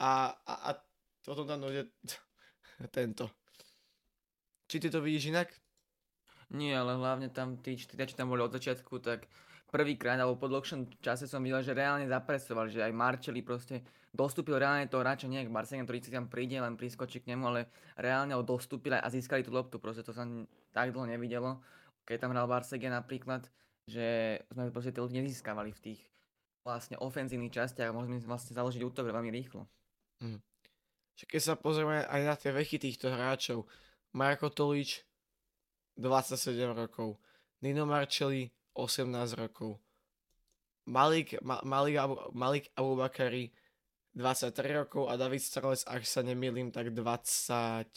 A, 0.00 0.32
a, 0.32 0.54
a 0.72 0.80
potom 1.20 1.44
tam 1.44 1.60
dojde 1.60 1.92
tento. 2.96 3.28
Či 4.64 4.80
ty 4.80 4.88
to 4.88 5.04
vidíš 5.04 5.28
inak? 5.28 5.52
Nie, 6.52 6.76
ale 6.76 6.98
hlavne 6.98 7.32
tam 7.32 7.56
tí 7.56 7.78
čo 7.78 8.16
tam 8.16 8.28
boli 8.28 8.44
od 8.44 8.52
začiatku, 8.52 9.00
tak 9.00 9.24
prvýkrát 9.72 10.20
alebo 10.20 10.38
po 10.38 10.46
dlhšom 10.46 11.00
čase 11.02 11.26
som 11.26 11.42
videl, 11.42 11.64
že 11.64 11.74
reálne 11.74 12.06
zapresovali, 12.06 12.70
že 12.70 12.84
aj 12.84 12.92
Marčeli 12.94 13.42
proste 13.42 13.82
dostúpil 14.14 14.54
reálne 14.54 14.86
toho 14.86 15.02
hráča, 15.02 15.26
nie 15.26 15.42
Barcelona, 15.50 15.82
ktorý 15.90 15.98
si 15.98 16.14
tam 16.14 16.30
príde, 16.30 16.62
len 16.62 16.78
priskočí 16.78 17.18
k 17.18 17.34
nemu, 17.34 17.44
ale 17.50 17.60
reálne 17.98 18.38
ho 18.38 18.46
dostúpili 18.46 18.94
a 18.94 19.10
získali 19.10 19.42
tú 19.42 19.50
loptu, 19.50 19.82
proste 19.82 20.06
to 20.06 20.14
sa 20.14 20.22
tak 20.70 20.94
dlho 20.94 21.10
nevidelo. 21.10 21.58
Keď 22.06 22.22
tam 22.22 22.30
hral 22.30 22.46
Barcelona 22.46 23.02
napríklad, 23.02 23.50
že 23.90 24.38
sme 24.54 24.70
proste 24.70 24.94
tie 24.94 25.02
nezískavali 25.02 25.74
v 25.74 25.82
tých 25.82 26.00
vlastne 26.64 26.96
ofenzívnych 26.96 27.52
častiach 27.52 27.90
a 27.90 28.06
sme 28.06 28.22
vlastne 28.24 28.56
založiť 28.56 28.80
útok 28.86 29.10
veľmi 29.10 29.28
rýchlo. 29.34 29.66
Mm. 30.22 30.40
Keď 31.14 31.42
sa 31.42 31.54
pozrieme 31.58 32.06
aj 32.06 32.20
na 32.24 32.34
tie 32.38 32.50
veky 32.54 32.78
týchto 32.80 33.12
hráčov, 33.12 33.68
Marko 34.14 34.48
Tolič 34.48 35.02
27 35.96 36.74
rokov, 36.74 37.16
Nino 37.62 37.86
Marcelli 37.86 38.50
18 38.74 39.38
rokov, 39.38 39.78
Malik, 40.84 41.40
Ma, 41.40 41.60
Malik, 41.64 41.96
Abu, 41.96 42.16
Malik 42.36 42.64
Abubakari 42.76 43.48
23 44.14 44.84
rokov 44.84 45.10
a 45.10 45.16
David 45.16 45.42
Strelec, 45.42 45.82
ak 45.88 46.06
sa 46.06 46.22
nemýlim, 46.22 46.70
tak 46.70 46.94
20... 46.94 47.88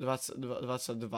20 0.00 0.40
22. 0.40 1.12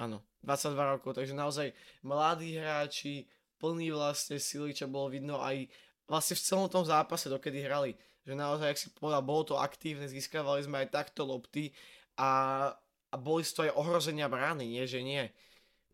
Áno, 0.00 0.24
22 0.40 0.94
rokov, 0.96 1.12
takže 1.12 1.36
naozaj 1.36 1.76
mladí 2.00 2.56
hráči, 2.56 3.28
plný 3.60 3.92
vlastne 3.92 4.40
sily, 4.40 4.72
čo 4.72 4.88
bolo 4.88 5.12
vidno 5.12 5.44
aj 5.44 5.68
vlastne 6.08 6.34
v 6.36 6.44
celom 6.44 6.68
tom 6.72 6.84
zápase, 6.84 7.28
dokedy 7.28 7.64
hrali. 7.64 7.92
Že 8.24 8.34
naozaj, 8.34 8.68
ak 8.72 8.80
si 8.80 8.88
povedal, 8.96 9.22
bolo 9.22 9.42
to 9.44 9.54
aktívne, 9.60 10.08
získavali 10.08 10.64
sme 10.64 10.84
aj 10.84 10.88
takto 10.90 11.28
lopty 11.28 11.70
a, 12.16 12.72
a 13.16 13.18
boli 13.18 13.40
toho 13.48 13.72
aj 13.72 13.76
ohrozenia 13.80 14.28
brány, 14.28 14.68
nie 14.68 14.84
že 14.84 15.00
nie. 15.00 15.24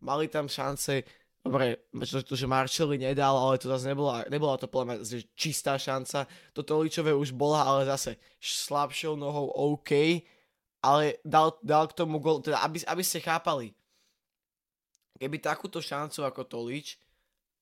Mali 0.03 0.27
tam 0.27 0.51
šance 0.51 1.07
Dobre, 1.43 1.75
to, 1.91 2.23
to, 2.23 2.39
že 2.39 2.47
Marcelli 2.47 2.95
nedal, 2.95 3.35
ale 3.35 3.59
to 3.59 3.67
zase 3.67 3.91
nebola, 3.91 4.23
nebola 4.31 4.55
to 4.55 4.71
podľa 4.71 4.95
mňa 4.95 5.27
čistá 5.35 5.75
šanca. 5.75 6.23
To 6.55 6.63
Toličové 6.63 7.11
už 7.11 7.35
bola, 7.35 7.67
ale 7.67 7.83
zase 7.83 8.15
slabšou 8.39 9.19
nohou 9.19 9.51
OK, 9.51 10.23
ale 10.79 11.19
dal, 11.27 11.59
dal 11.59 11.91
k 11.91 11.99
tomu 11.99 12.23
gol, 12.23 12.39
teda 12.39 12.63
aby, 12.63 12.79
aby 12.87 13.03
ste 13.03 13.19
chápali, 13.19 13.75
keby 15.19 15.43
takúto 15.43 15.83
šancu 15.83 16.23
ako 16.23 16.47
Tolič 16.47 16.95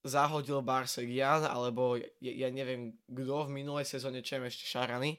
zahodil 0.05 0.61
Barsegian, 0.61 1.41
alebo 1.49 1.97
ja, 1.97 2.33
ja 2.45 2.53
neviem, 2.53 2.93
kto 3.09 3.49
v 3.49 3.65
minulej 3.65 3.89
sezóne, 3.89 4.21
čo 4.21 4.37
ešte 4.45 4.77
Šarany 4.77 5.17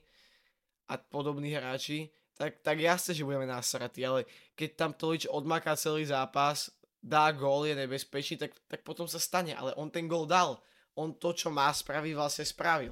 a 0.86 1.02
podobní 1.02 1.50
hráči, 1.50 2.14
tak, 2.42 2.58
tak 2.58 2.82
jasne, 2.82 3.14
že 3.14 3.22
budeme 3.22 3.46
nasratí, 3.46 4.02
ale 4.02 4.26
keď 4.58 4.70
tam 4.74 4.90
Tolič 4.90 5.30
odmaká 5.30 5.78
celý 5.78 6.02
zápas, 6.02 6.74
dá 6.98 7.30
gól, 7.30 7.70
je 7.70 7.78
nebezpečný, 7.78 8.34
tak, 8.34 8.50
tak 8.66 8.82
potom 8.82 9.06
sa 9.06 9.22
stane, 9.22 9.54
ale 9.54 9.70
on 9.78 9.86
ten 9.94 10.10
gól 10.10 10.26
dal. 10.26 10.58
On 10.98 11.14
to, 11.14 11.30
čo 11.30 11.54
má 11.54 11.70
spraviť, 11.70 12.18
vlastne 12.18 12.42
spravil. 12.42 12.90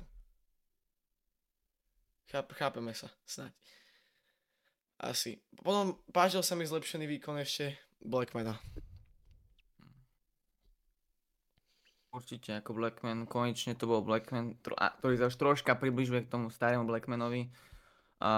Cháp, 2.30 2.46
chápeme 2.54 2.94
sa, 2.94 3.10
snáď. 3.26 3.50
Asi. 5.02 5.42
Potom 5.58 5.98
páčil 6.14 6.46
sa 6.46 6.54
mi 6.54 6.62
zlepšený 6.62 7.10
výkon 7.18 7.34
ešte 7.42 7.74
Blackmana. 7.98 8.54
Určite, 12.14 12.54
ako 12.54 12.78
Blackman, 12.78 13.26
konečne 13.26 13.74
to 13.74 13.90
bol 13.90 13.98
Blackman, 14.06 14.54
ktorý 14.62 15.14
sa 15.18 15.26
už 15.26 15.34
troška 15.34 15.74
približuje 15.74 16.26
k 16.26 16.30
tomu 16.38 16.54
starému 16.54 16.86
Blackmanovi. 16.86 17.50
A 18.20 18.30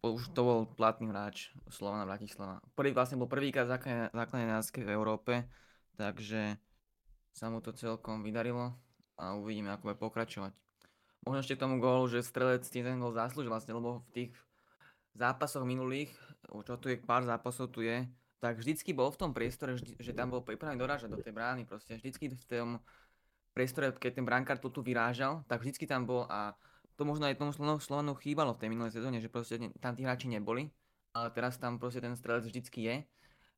už 0.00 0.32
to 0.32 0.40
bol 0.40 0.60
platný 0.64 1.12
hráč 1.12 1.52
Slovana 1.68 2.08
Bratislava. 2.08 2.64
Prvý 2.72 2.96
vlastne 2.96 3.20
bol 3.20 3.28
prvýkrát 3.28 3.68
základnej 3.68 4.48
v 4.64 4.90
Európe, 4.90 5.44
takže 6.00 6.56
sa 7.36 7.52
mu 7.52 7.60
to 7.60 7.76
celkom 7.76 8.24
vydarilo 8.24 8.72
a 9.20 9.36
uvidíme, 9.36 9.68
ako 9.68 9.92
bude 9.92 10.00
pokračovať. 10.00 10.56
Možno 11.28 11.44
ešte 11.44 11.60
k 11.60 11.62
tomu 11.68 11.76
gólu, 11.76 12.08
že 12.08 12.24
strelec 12.24 12.64
ten 12.64 12.96
gól 12.96 13.12
zaslúžil 13.12 13.52
vlastne, 13.52 13.76
lebo 13.76 14.00
v 14.08 14.10
tých 14.16 14.30
zápasoch 15.12 15.66
minulých, 15.66 16.08
čo 16.64 16.80
tu 16.80 16.88
je 16.88 16.96
pár 16.96 17.26
zápasov 17.28 17.68
tu 17.68 17.84
je, 17.84 18.08
tak 18.38 18.56
vždycky 18.56 18.94
bol 18.94 19.10
v 19.10 19.18
tom 19.18 19.30
priestore, 19.34 19.74
že 19.76 20.12
tam 20.14 20.30
bol 20.30 20.46
pripravený 20.46 20.78
dorážať 20.78 21.10
do 21.10 21.18
tej 21.18 21.34
brány, 21.34 21.66
proste 21.66 21.98
vždycky 21.98 22.32
v 22.32 22.44
tom 22.46 22.68
priestore, 23.50 23.90
keď 23.90 24.22
ten 24.22 24.26
brankár 24.26 24.62
tu, 24.62 24.70
tu 24.70 24.78
vyrážal, 24.78 25.42
tak 25.50 25.66
vždycky 25.66 25.90
tam 25.90 26.06
bol 26.06 26.22
a 26.30 26.54
to 26.98 27.06
možno 27.06 27.30
aj 27.30 27.38
tomu 27.38 27.54
Slovanu 27.54 28.18
chýbalo 28.18 28.58
v 28.58 28.66
tej 28.66 28.68
minulej 28.74 28.98
sezóne, 28.98 29.22
že 29.22 29.30
proste 29.30 29.62
tam 29.78 29.94
tí 29.94 30.02
hráči 30.02 30.26
neboli, 30.26 30.66
ale 31.14 31.30
teraz 31.30 31.54
tam 31.54 31.78
proste 31.78 32.02
ten 32.02 32.18
strelec 32.18 32.42
vždycky 32.42 32.90
je. 32.90 32.96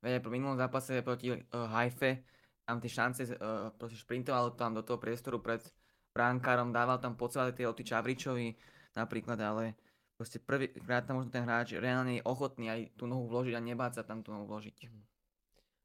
Veď 0.05 0.21
pri 0.21 0.29
minulom 0.29 0.61
zápase 0.61 1.01
proti 1.01 1.33
uh, 1.33 1.41
Haife 1.73 2.21
tam 2.69 2.77
tie 2.77 2.89
šance 2.93 3.33
uh, 3.33 3.73
proste 3.73 3.97
šprintoval 3.97 4.53
tam 4.53 4.77
do 4.77 4.85
toho 4.85 5.01
priestoru 5.01 5.41
pred 5.41 5.65
bránkárom, 6.13 6.69
dával 6.69 7.01
tam 7.01 7.17
po 7.17 7.25
celé 7.33 7.49
tie 7.57 7.65
loty 7.65 7.81
Čavričovi 7.81 8.53
napríklad, 8.93 9.41
ale 9.41 9.73
proste 10.13 10.37
prvýkrát 10.37 11.09
tam 11.09 11.17
možno 11.17 11.33
ten 11.33 11.41
hráč 11.41 11.73
reálne 11.81 12.21
je 12.21 12.27
ochotný 12.29 12.69
aj 12.69 12.81
tú 12.93 13.09
nohu 13.09 13.25
vložiť 13.25 13.57
a 13.57 13.61
nebáť 13.61 14.01
sa 14.01 14.03
tam 14.05 14.21
tú 14.21 14.29
nohu 14.29 14.45
vložiť. 14.45 14.85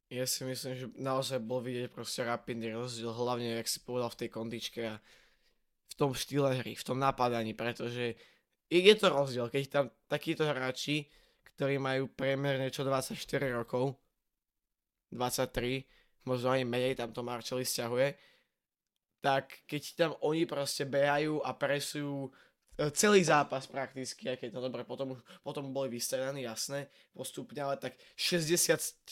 Ja 0.07 0.23
si 0.29 0.47
myslím, 0.47 0.73
že 0.77 0.87
naozaj 1.01 1.43
bol 1.43 1.65
vidieť 1.65 1.91
proste 1.91 2.23
rapidný 2.23 2.71
rozdiel, 2.71 3.11
hlavne, 3.11 3.59
jak 3.59 3.67
si 3.67 3.83
povedal, 3.83 4.13
v 4.13 4.21
tej 4.23 4.29
kondičke 4.31 4.81
a 4.87 4.95
tom 5.97 6.13
štýle 6.13 6.61
hry, 6.61 6.77
v 6.77 6.87
tom 6.87 7.01
napadaní, 7.01 7.57
pretože 7.57 8.15
je 8.69 8.95
to 8.99 9.09
rozdiel, 9.09 9.49
keď 9.49 9.63
tam 9.69 9.85
takíto 10.11 10.45
hráči, 10.45 11.09
ktorí 11.57 11.81
majú 11.81 12.13
priemerne 12.13 12.69
čo 12.69 12.85
24 12.85 13.17
rokov, 13.49 13.97
23, 15.15 15.87
možno 16.27 16.53
aj 16.53 16.67
menej, 16.67 16.99
tam 16.99 17.15
to 17.15 17.23
Marčeli 17.23 17.65
stiahuje, 17.65 18.19
tak 19.23 19.65
keď 19.65 19.83
tam 19.97 20.11
oni 20.21 20.45
proste 20.45 20.85
behajú 20.85 21.41
a 21.41 21.55
presujú 21.55 22.29
e, 22.77 22.91
celý 22.93 23.23
zápas 23.25 23.65
prakticky, 23.71 24.29
aj 24.29 24.37
keď 24.37 24.49
to 24.59 24.61
dobre, 24.61 24.83
potom, 24.83 25.17
potom 25.41 25.71
boli 25.71 25.89
vystredaní, 25.89 26.45
jasné, 26.45 26.91
postupne, 27.15 27.63
ale 27.63 27.79
tak 27.79 27.95
67 28.19 29.07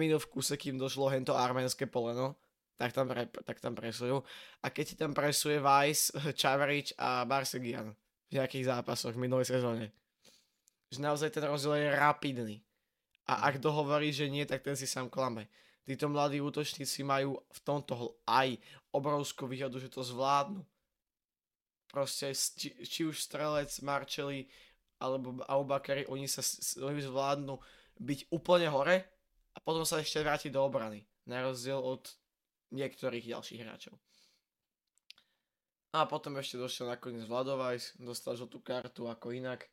minút 0.00 0.24
v 0.26 0.30
kuse, 0.32 0.56
kým 0.56 0.80
došlo 0.80 1.12
hento 1.12 1.36
arménske 1.36 1.86
poleno, 1.86 2.34
tak 2.76 2.92
tam, 2.92 3.08
pre, 3.08 3.24
tak 3.26 3.56
tam 3.60 3.72
presujú. 3.72 4.20
A 4.60 4.68
keď 4.68 4.84
ti 4.84 4.94
tam 4.96 5.16
presuje 5.16 5.60
Vice, 5.60 6.12
Čavarič 6.40 6.92
a 7.00 7.24
Barsegian 7.24 7.96
v 8.28 8.32
nejakých 8.36 8.68
zápasoch 8.68 9.16
v 9.16 9.22
minulej 9.24 9.48
sezóne. 9.48 9.92
Že 10.92 11.02
naozaj 11.02 11.32
ten 11.32 11.44
rozdiel 11.48 11.80
je 11.80 11.88
rapidný. 11.96 12.56
A 13.26 13.50
ak 13.50 13.58
to 13.58 13.74
hovorí, 13.74 14.14
že 14.14 14.30
nie, 14.30 14.46
tak 14.46 14.62
ten 14.62 14.78
si 14.78 14.86
sám 14.86 15.10
klame. 15.10 15.50
Títo 15.86 16.10
mladí 16.10 16.42
útočníci 16.42 17.02
majú 17.06 17.38
v 17.38 17.60
tomto 17.62 18.18
aj 18.26 18.58
obrovskú 18.90 19.46
výhodu, 19.46 19.78
že 19.78 19.90
to 19.90 20.02
zvládnu. 20.02 20.62
Proste 21.90 22.34
či, 22.34 22.74
či 22.82 23.00
už 23.06 23.22
Strelec, 23.22 23.70
Marčeli 23.82 24.50
alebo 24.98 25.42
Aubakari, 25.46 26.06
oni 26.10 26.26
sa 26.26 26.42
oni 26.82 26.98
zvládnu 27.02 27.54
byť 28.02 28.20
úplne 28.34 28.66
hore 28.66 29.06
a 29.54 29.58
potom 29.62 29.86
sa 29.86 30.02
ešte 30.02 30.20
vrátiť 30.20 30.50
do 30.50 30.60
obrany. 30.60 31.06
Na 31.26 31.46
rozdiel 31.46 31.78
od 31.78 32.02
niektorých 32.74 33.30
ďalších 33.30 33.62
hráčov. 33.62 33.94
A 35.94 36.04
potom 36.04 36.36
ešte 36.36 36.60
došiel 36.60 36.92
nakoniec 36.92 37.24
Vladovajs, 37.24 37.96
dostal 37.96 38.36
žltú 38.36 38.60
kartu 38.60 39.08
ako 39.08 39.32
inak. 39.32 39.64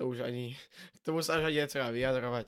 To 0.00 0.10
už 0.10 0.26
ani, 0.26 0.56
k 0.98 1.02
tomu 1.04 1.22
sa 1.22 1.38
už 1.38 1.52
ani 1.52 1.62
netreba 1.62 1.92
vyjadrovať. 1.92 2.46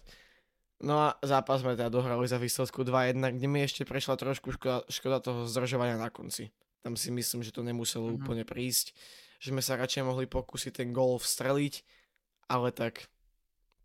No 0.83 0.99
a 0.99 1.09
zápas 1.23 1.62
sme 1.62 1.79
teda 1.79 1.88
dohrali 1.88 2.27
za 2.27 2.37
výsledku 2.37 2.83
2-1, 2.83 3.38
kde 3.38 3.47
mi 3.47 3.62
ešte 3.62 3.87
prešla 3.87 4.18
trošku 4.18 4.59
škoda, 4.59 4.83
škoda 4.90 5.23
toho 5.23 5.47
zdržovania 5.47 5.94
na 5.94 6.11
konci. 6.11 6.51
Tam 6.83 6.99
si 6.99 7.14
myslím, 7.14 7.40
že 7.47 7.55
to 7.55 7.62
nemuselo 7.62 8.11
mm-hmm. 8.11 8.18
úplne 8.20 8.44
prísť, 8.44 8.92
že 9.38 9.55
sme 9.55 9.62
sa 9.62 9.79
radšej 9.79 10.05
mohli 10.05 10.27
pokúsiť 10.27 10.83
ten 10.83 10.90
gol 10.90 11.16
vstreliť, 11.16 11.87
ale 12.51 12.75
tak 12.75 13.09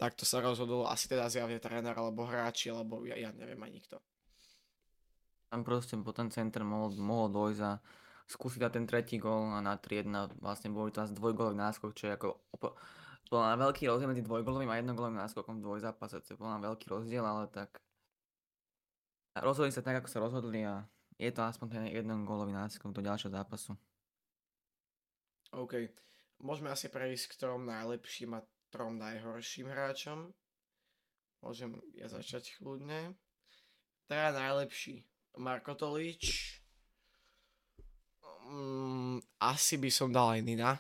takto 0.02 0.26
sa 0.26 0.42
rozhodol 0.42 0.90
asi 0.90 1.08
teda 1.08 1.30
zjavne 1.30 1.62
tréner 1.62 1.94
alebo 1.94 2.26
hráči, 2.26 2.74
alebo 2.74 3.06
ja, 3.06 3.16
ja 3.16 3.30
neviem 3.32 3.62
ani 3.62 3.80
nikto 3.80 4.02
tam 5.50 5.66
proste 5.66 5.98
po 5.98 6.14
ten 6.14 6.30
center 6.30 6.62
mohol, 6.62 6.94
mohol 7.02 7.28
dojsť 7.34 7.62
a 7.66 7.82
skúsiť 8.30 8.62
dať 8.62 8.72
ten 8.78 8.86
tretí 8.86 9.18
gól 9.18 9.50
a 9.50 9.60
na 9.60 9.74
3-1 9.74 10.38
vlastne 10.38 10.70
boli 10.70 10.94
to 10.94 11.02
asi 11.02 11.18
dvojgolový 11.18 11.58
náskok, 11.58 11.98
čo 11.98 12.10
je 12.10 12.14
ako 12.14 12.38
bol 13.30 13.46
na 13.46 13.58
veľký 13.58 13.86
rozdiel 13.86 14.10
medzi 14.10 14.26
dvojgolovým 14.26 14.70
a 14.74 14.82
jednogolovým 14.82 15.22
náskokom 15.22 15.62
v 15.62 15.66
dvojzápase, 15.66 16.22
to 16.26 16.38
bol 16.38 16.50
na 16.50 16.62
veľký 16.62 16.90
rozdiel, 16.90 17.22
ale 17.22 17.46
tak 17.50 17.78
rozhodli 19.38 19.70
sa 19.70 19.86
tak, 19.86 20.02
ako 20.02 20.10
sa 20.10 20.22
rozhodli 20.22 20.66
a 20.66 20.86
je 21.18 21.30
to 21.30 21.46
aspoň 21.46 21.68
ten 21.70 21.84
jeden 21.94 22.26
gólový 22.26 22.54
náskok 22.54 22.90
do 22.90 23.06
ďalšieho 23.06 23.34
zápasu. 23.34 23.78
OK. 25.54 25.90
Môžeme 26.40 26.72
asi 26.72 26.88
prejsť 26.88 27.36
k 27.36 27.38
trom 27.46 27.68
najlepším 27.68 28.38
a 28.38 28.46
trom 28.72 28.98
najhorším 28.98 29.68
hráčom. 29.68 30.32
Môžem 31.44 31.76
ja 31.98 32.08
začať 32.08 32.56
chľudne. 32.58 33.18
Teda 34.08 34.32
najlepší. 34.34 35.06
Marko 35.38 35.78
Tolič. 35.78 36.58
Mm, 38.50 39.22
asi 39.38 39.78
by 39.78 39.90
som 39.94 40.10
dal 40.10 40.34
aj 40.34 40.42
Nina. 40.42 40.74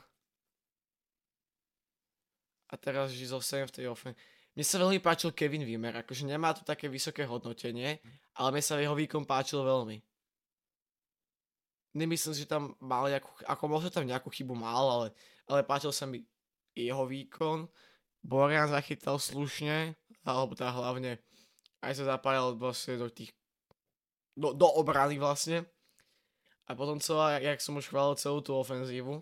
A 2.69 2.73
teraz 2.77 3.13
zostanem 3.13 3.69
v 3.69 3.75
tej 3.75 3.85
ofen. 3.89 4.13
Mne 4.57 4.65
sa 4.65 4.81
veľmi 4.81 4.99
páčil 5.01 5.33
Kevin 5.33 5.65
Wimmer, 5.65 6.01
akože 6.01 6.25
nemá 6.25 6.53
tu 6.53 6.65
také 6.65 6.89
vysoké 6.89 7.25
hodnotenie, 7.25 8.01
ale 8.37 8.47
mne 8.51 8.63
sa 8.65 8.81
jeho 8.81 8.97
výkon 8.97 9.25
páčil 9.25 9.61
veľmi. 9.61 10.01
Nemyslím 11.97 12.33
si, 12.37 12.45
že 12.45 12.49
tam 12.49 12.77
mal 12.77 13.09
nejakú, 13.09 13.29
ako 13.49 13.63
možno 13.65 13.89
tam 13.89 14.05
nejakú 14.05 14.29
chybu 14.29 14.53
mal, 14.53 14.85
ale, 14.85 15.07
ale 15.49 15.65
páčil 15.65 15.89
sa 15.89 16.05
mi 16.05 16.21
jeho 16.77 17.05
výkon. 17.09 17.65
Borian 18.21 18.69
zachytal 18.69 19.17
slušne, 19.17 19.97
alebo 20.27 20.53
teda 20.53 20.75
hlavne 20.75 21.17
aj 21.79 21.95
sa 21.95 22.17
zapájal 22.17 22.59
vlastne 22.59 22.99
do 22.99 23.07
tých 23.09 23.31
do, 24.39 24.55
do 24.55 24.67
obrany 24.79 25.19
vlastne. 25.19 25.67
A 26.69 26.77
potom 26.77 27.03
celá, 27.03 27.43
jak 27.43 27.59
som 27.59 27.75
už 27.75 27.91
chválil 27.91 28.15
celú 28.15 28.39
tú 28.39 28.55
ofenzívu. 28.55 29.19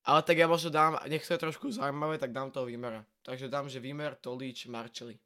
Ale 0.00 0.24
tak 0.24 0.40
ja 0.40 0.48
možno 0.48 0.72
dám, 0.72 0.96
nech 1.04 1.26
to 1.26 1.36
je 1.36 1.44
trošku 1.44 1.68
zaujímavé, 1.68 2.16
tak 2.16 2.32
dám 2.32 2.48
toho 2.48 2.64
Vimera. 2.64 3.04
Takže 3.20 3.52
dám, 3.52 3.68
že 3.68 3.84
Vimer, 3.84 4.16
Tolíč, 4.16 4.64
Marčeli. 4.72 5.20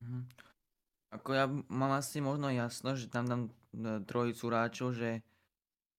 Mhm. 0.00 0.24
Ako 1.12 1.36
ja 1.36 1.44
mám 1.68 1.92
asi 2.00 2.24
možno 2.24 2.48
jasno, 2.48 2.96
že 2.96 3.12
tam 3.12 3.28
dám 3.28 3.42
e, 3.44 4.00
trojicu 4.08 4.48
hráčov, 4.48 4.96
že 4.96 5.20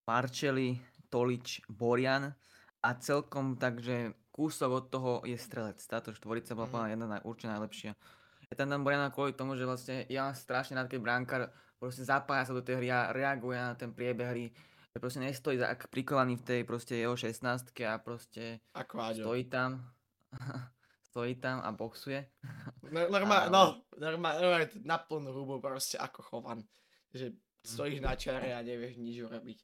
Marčeli, 0.10 0.82
Tolič, 1.14 1.62
Borian 1.70 2.34
a 2.82 2.90
celkom 2.98 3.54
takže 3.54 4.18
kúsok 4.34 4.70
od 4.74 4.86
toho 4.90 5.12
je 5.22 5.38
strelec. 5.38 5.78
Táto 5.86 6.10
štvorica 6.18 6.58
bola 6.58 6.90
mm. 6.90 6.90
jedna 6.98 7.22
určite 7.22 7.54
najlepšia. 7.54 7.92
Ja 8.54 8.62
tam 8.62 8.86
dám 8.86 9.10
kvôli 9.10 9.34
tomu, 9.34 9.58
že 9.58 9.66
vlastne 9.66 10.06
ja 10.14 10.30
mám 10.30 10.38
strašne 10.38 10.78
rád, 10.78 10.86
keď 10.86 11.02
bránkar 11.02 11.42
proste 11.82 12.06
zapája 12.06 12.46
sa 12.46 12.54
do 12.54 12.62
tej 12.62 12.86
hry 12.86 12.94
a 12.94 13.10
reaguje 13.10 13.58
na 13.58 13.74
ten 13.74 13.90
priebeh 13.90 14.30
hry. 14.30 14.46
Že 14.94 14.98
proste 15.02 15.20
nestojí 15.26 15.58
ak 15.58 15.90
prikovaný 15.90 16.38
v 16.38 16.46
tej 16.46 16.60
proste 16.62 17.02
jeho 17.02 17.18
16 17.18 17.42
a 17.82 17.98
proste 17.98 18.62
Ako 18.78 19.02
stojí 19.10 19.50
tam. 19.50 19.90
stojí 21.10 21.42
tam 21.42 21.66
a 21.66 21.74
boxuje. 21.74 22.30
Normálne, 22.94 23.50
no, 23.50 23.82
normálne, 23.98 24.70
na 24.86 25.02
plnú 25.02 25.34
hubu 25.34 25.58
proste 25.58 25.98
ako 25.98 26.22
chovan. 26.22 26.62
Že 27.10 27.34
stojíš 27.66 28.06
na 28.06 28.14
čare 28.14 28.54
a 28.54 28.62
nevieš 28.62 29.02
nič 29.02 29.18
urobiť. 29.18 29.60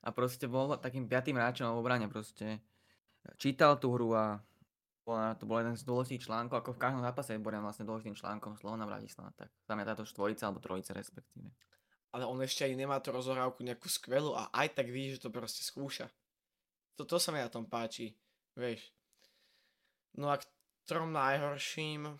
A 0.00 0.08
proste 0.08 0.48
bol 0.48 0.72
takým 0.80 1.04
piatým 1.04 1.36
hráčom 1.36 1.68
v 1.68 1.84
obrane 1.84 2.08
proste. 2.08 2.64
Čítal 3.36 3.76
tú 3.76 3.92
hru 3.92 4.16
a 4.16 4.40
to 5.38 5.44
bol 5.48 5.58
jeden 5.58 5.76
z 5.76 5.86
dôležitých 5.86 6.28
článkov, 6.28 6.60
ako 6.60 6.76
v 6.76 6.82
každom 6.82 7.02
zápase 7.02 7.34
je 7.34 7.42
Borian 7.42 7.64
vlastne 7.64 7.86
dôležitým 7.86 8.16
článkom 8.18 8.58
Slovana 8.58 8.84
Bratislava, 8.84 9.32
tak 9.34 9.48
za 9.64 9.72
mňa 9.74 9.86
táto 9.88 10.04
štvorica 10.04 10.46
alebo 10.46 10.62
trojica 10.62 10.92
respektíve. 10.92 11.50
Ale 12.10 12.26
on 12.26 12.42
ešte 12.42 12.66
aj 12.66 12.74
nemá 12.74 12.98
tú 12.98 13.14
rozohrávku 13.14 13.62
nejakú 13.62 13.86
skvelú 13.86 14.34
a 14.34 14.50
aj 14.50 14.74
tak 14.74 14.90
vidí, 14.90 15.14
že 15.14 15.22
to 15.22 15.30
proste 15.30 15.62
skúša. 15.62 16.10
To, 16.98 17.06
to 17.06 17.22
sa 17.22 17.30
mi 17.30 17.38
na 17.38 17.48
tom 17.48 17.70
páči, 17.70 18.12
vieš. 18.58 18.90
No 20.18 20.28
a 20.28 20.36
k 20.36 20.46
najhorším 20.90 22.10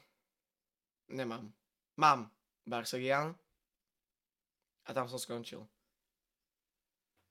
nemám. 1.10 1.50
Mám 1.98 2.30
Barsegian 2.62 3.34
a 4.86 4.90
tam 4.94 5.10
som 5.10 5.18
skončil. 5.18 5.66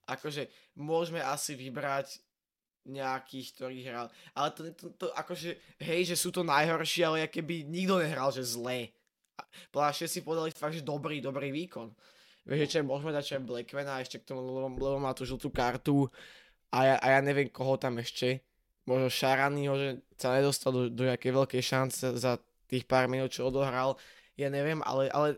Akože 0.03 0.51
môžeme 0.75 1.23
asi 1.23 1.55
vybrať 1.55 2.19
nejakých, 2.89 3.47
ktorí 3.55 3.77
hral. 3.85 4.09
Ale 4.33 4.49
to, 4.51 4.61
to, 4.73 4.85
to 4.97 5.05
akože, 5.13 5.55
hej, 5.79 6.01
že 6.09 6.15
sú 6.17 6.33
to 6.33 6.41
najhorší, 6.41 7.05
ale 7.05 7.29
keby 7.29 7.63
nikto 7.69 8.01
nehral, 8.01 8.33
že 8.33 8.41
zlé. 8.41 8.91
Podľa 9.71 10.09
si 10.09 10.19
podali 10.25 10.51
fakt, 10.51 10.75
že 10.75 10.83
dobrý, 10.83 11.23
dobrý 11.23 11.53
výkon. 11.53 11.93
Vieš, 12.49 12.81
čo 12.81 12.81
môžeme 12.81 13.13
dať 13.13 13.23
čo 13.23 13.33
aj 13.37 13.45
Blackmana 13.45 14.01
ešte 14.01 14.17
k 14.17 14.27
tomu, 14.33 14.41
lebo, 14.41 14.73
lebo 14.73 14.97
má 14.97 15.13
tú 15.13 15.21
žltú 15.21 15.53
kartu 15.53 16.09
a 16.73 16.79
ja, 16.81 16.95
a 16.97 17.05
ja 17.13 17.19
neviem 17.21 17.45
koho 17.45 17.77
tam 17.77 18.01
ešte. 18.01 18.41
Možno 18.89 19.05
Šaranyho, 19.05 19.73
že 19.77 19.89
sa 20.17 20.33
nedostal 20.33 20.73
do, 20.73 20.81
do 20.89 21.05
nejakej 21.05 21.29
veľkej 21.29 21.61
šance 21.61 22.17
za 22.17 22.41
tých 22.65 22.89
pár 22.89 23.05
minút, 23.05 23.29
čo 23.29 23.45
odohral. 23.45 24.01
Ja 24.33 24.49
neviem, 24.49 24.81
ale, 24.81 25.13
ale 25.13 25.37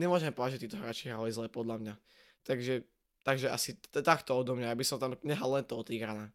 nemôžeme 0.00 0.32
povedať, 0.32 0.56
že 0.56 0.62
títo 0.64 0.80
hráči 0.80 1.12
hrali 1.12 1.28
zle 1.28 1.52
podľa 1.52 1.76
mňa. 1.76 1.94
Takže 2.48 2.88
Takže 3.20 3.52
asi 3.52 3.76
takto 3.92 4.32
odo 4.32 4.56
mňa, 4.56 4.72
aby 4.72 4.84
som 4.84 4.96
tam 4.96 5.12
nehal 5.20 5.52
len 5.52 5.64
toho 5.68 5.84
Tigrana. 5.84 6.32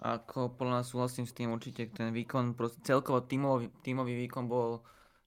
Ako 0.00 0.56
podľa 0.56 0.80
nás 0.80 0.88
súhlasím 0.88 1.28
s 1.28 1.36
tým 1.36 1.52
určite, 1.52 1.92
ten 1.92 2.08
výkon, 2.10 2.56
celkovo 2.82 3.20
tímový, 3.28 3.68
tímový 3.84 4.16
výkon 4.26 4.48
bol 4.48 4.80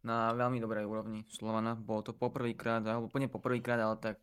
na 0.03 0.33
veľmi 0.33 0.57
dobrej 0.59 0.83
úrovni 0.83 1.23
Slovana. 1.29 1.77
Bolo 1.77 2.09
to 2.09 2.11
poprvýkrát, 2.11 2.83
alebo 2.83 3.07
úplne 3.07 3.29
poprvýkrát, 3.29 3.79
ale 3.79 3.95
tak 4.01 4.17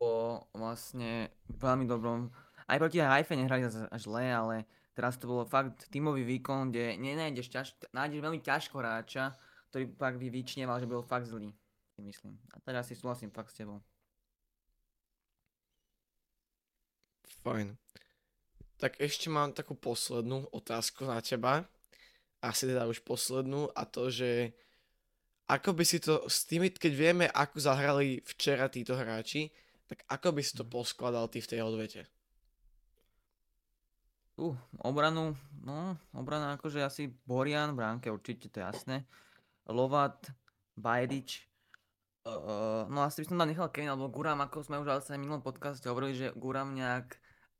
po 0.00 0.42
vlastne 0.56 1.30
veľmi 1.46 1.86
dobrom. 1.86 2.32
Aj 2.64 2.80
proti 2.80 2.98
Haife 2.98 3.36
nehrali 3.36 3.68
zle, 4.00 4.24
ale 4.32 4.64
teraz 4.96 5.20
to 5.20 5.28
bolo 5.28 5.44
fakt 5.44 5.86
tímový 5.92 6.24
výkon, 6.26 6.72
kde 6.72 6.96
nenájdeš 6.96 7.52
ťaž, 7.52 7.66
nájdeš 7.92 8.24
veľmi 8.24 8.40
ťažko 8.40 8.80
hráča, 8.80 9.36
ktorý 9.70 9.84
pak 9.94 10.16
by 10.16 10.32
vyčnieval, 10.32 10.80
že 10.80 10.88
bol 10.88 11.04
fakt 11.04 11.28
zlý, 11.28 11.52
myslím. 12.00 12.40
A 12.50 12.58
teraz 12.64 12.88
si 12.88 12.96
súhlasím 12.96 13.30
fakt 13.30 13.52
s 13.52 13.60
tebou. 13.62 13.84
Fajn. 17.44 17.76
Tak 18.80 19.00
ešte 19.00 19.30
mám 19.32 19.54
takú 19.54 19.78
poslednú 19.78 20.50
otázku 20.50 21.08
na 21.08 21.22
teba. 21.24 21.64
Asi 22.44 22.68
teda 22.68 22.84
už 22.84 23.00
poslednú 23.06 23.72
a 23.72 23.88
to, 23.88 24.12
že 24.12 24.52
ako 25.48 25.76
by 25.76 25.84
si 25.84 26.00
to 26.00 26.24
s 26.24 26.48
tými, 26.48 26.72
keď 26.72 26.92
vieme, 26.92 27.24
ako 27.28 27.60
zahrali 27.60 28.20
včera 28.24 28.68
títo 28.72 28.96
hráči, 28.96 29.52
tak 29.84 30.04
ako 30.08 30.40
by 30.40 30.42
si 30.44 30.56
to 30.56 30.64
mhm. 30.64 30.72
poskladal 30.72 31.28
ty 31.28 31.44
v 31.44 31.50
tej 31.50 31.60
odvete? 31.64 32.02
Uh, 34.34 34.58
obranu, 34.82 35.38
no, 35.62 35.94
obrana 36.10 36.58
akože 36.58 36.82
asi 36.82 37.06
Borian, 37.22 37.70
bránke 37.78 38.10
určite, 38.10 38.50
to 38.50 38.58
je 38.58 38.66
jasné. 38.66 38.96
Lovat, 39.70 40.26
Bajdič, 40.74 41.46
uh, 42.24 42.84
no 42.88 43.04
asi 43.04 43.22
by 43.22 43.26
som 43.28 43.38
tam 43.40 43.48
nechal 43.48 43.68
Kane 43.68 43.92
alebo 43.92 44.08
Guram, 44.08 44.40
ako 44.40 44.64
sme 44.64 44.80
už 44.80 44.88
v 45.04 45.20
minulom 45.20 45.44
podcaste 45.44 45.84
hovorili, 45.88 46.16
že 46.16 46.26
Guram 46.36 46.72
nejak 46.72 47.16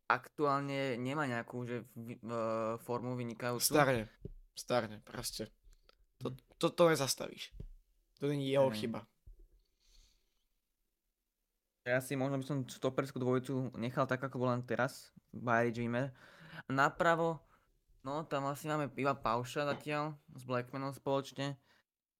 aktuálne 0.08 1.00
nemá 1.00 1.24
nejakú 1.24 1.64
že, 1.64 1.84
uh, 2.24 2.76
formu 2.84 3.16
vynikajúcu. 3.16 3.64
Starne, 3.64 4.08
starne, 4.52 5.00
proste. 5.04 5.48
To, 6.20 6.32
to, 6.60 6.72
to 6.72 6.82
nezastavíš. 6.92 7.52
To 8.20 8.28
není 8.28 8.52
jeho 8.52 8.68
hmm. 8.68 8.76
chyba. 8.76 9.00
Ja 11.84 12.00
si 12.00 12.16
možno 12.16 12.40
by 12.40 12.44
som 12.48 12.58
stoperskú 12.64 13.20
dvojicu 13.20 13.76
nechal 13.76 14.08
tak, 14.08 14.24
ako 14.24 14.40
bola 14.40 14.56
teraz. 14.64 15.12
Bajrič 15.36 15.84
Wimmer. 15.84 16.16
Napravo, 16.72 17.44
no 18.00 18.24
tam 18.24 18.48
asi 18.48 18.64
máme 18.64 18.88
iba 18.96 19.12
Pauša 19.12 19.68
zatiaľ 19.68 20.16
s 20.32 20.48
Blackmanom 20.48 20.96
spoločne. 20.96 21.60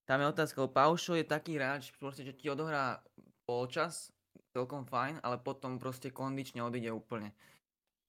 Tam 0.05 0.21
je 0.21 0.29
otázka, 0.29 0.61
lebo 0.61 0.77
Paušo 0.77 1.17
je 1.17 1.25
taký 1.25 1.57
hráč, 1.57 1.93
že 2.21 2.37
ti 2.37 2.53
odohrá 2.53 3.01
polčas, 3.49 4.13
celkom 4.55 4.87
fajn, 4.87 5.19
ale 5.27 5.43
potom 5.43 5.83
proste 5.83 6.15
kondične 6.15 6.63
odíde 6.63 6.95
úplne. 6.95 7.35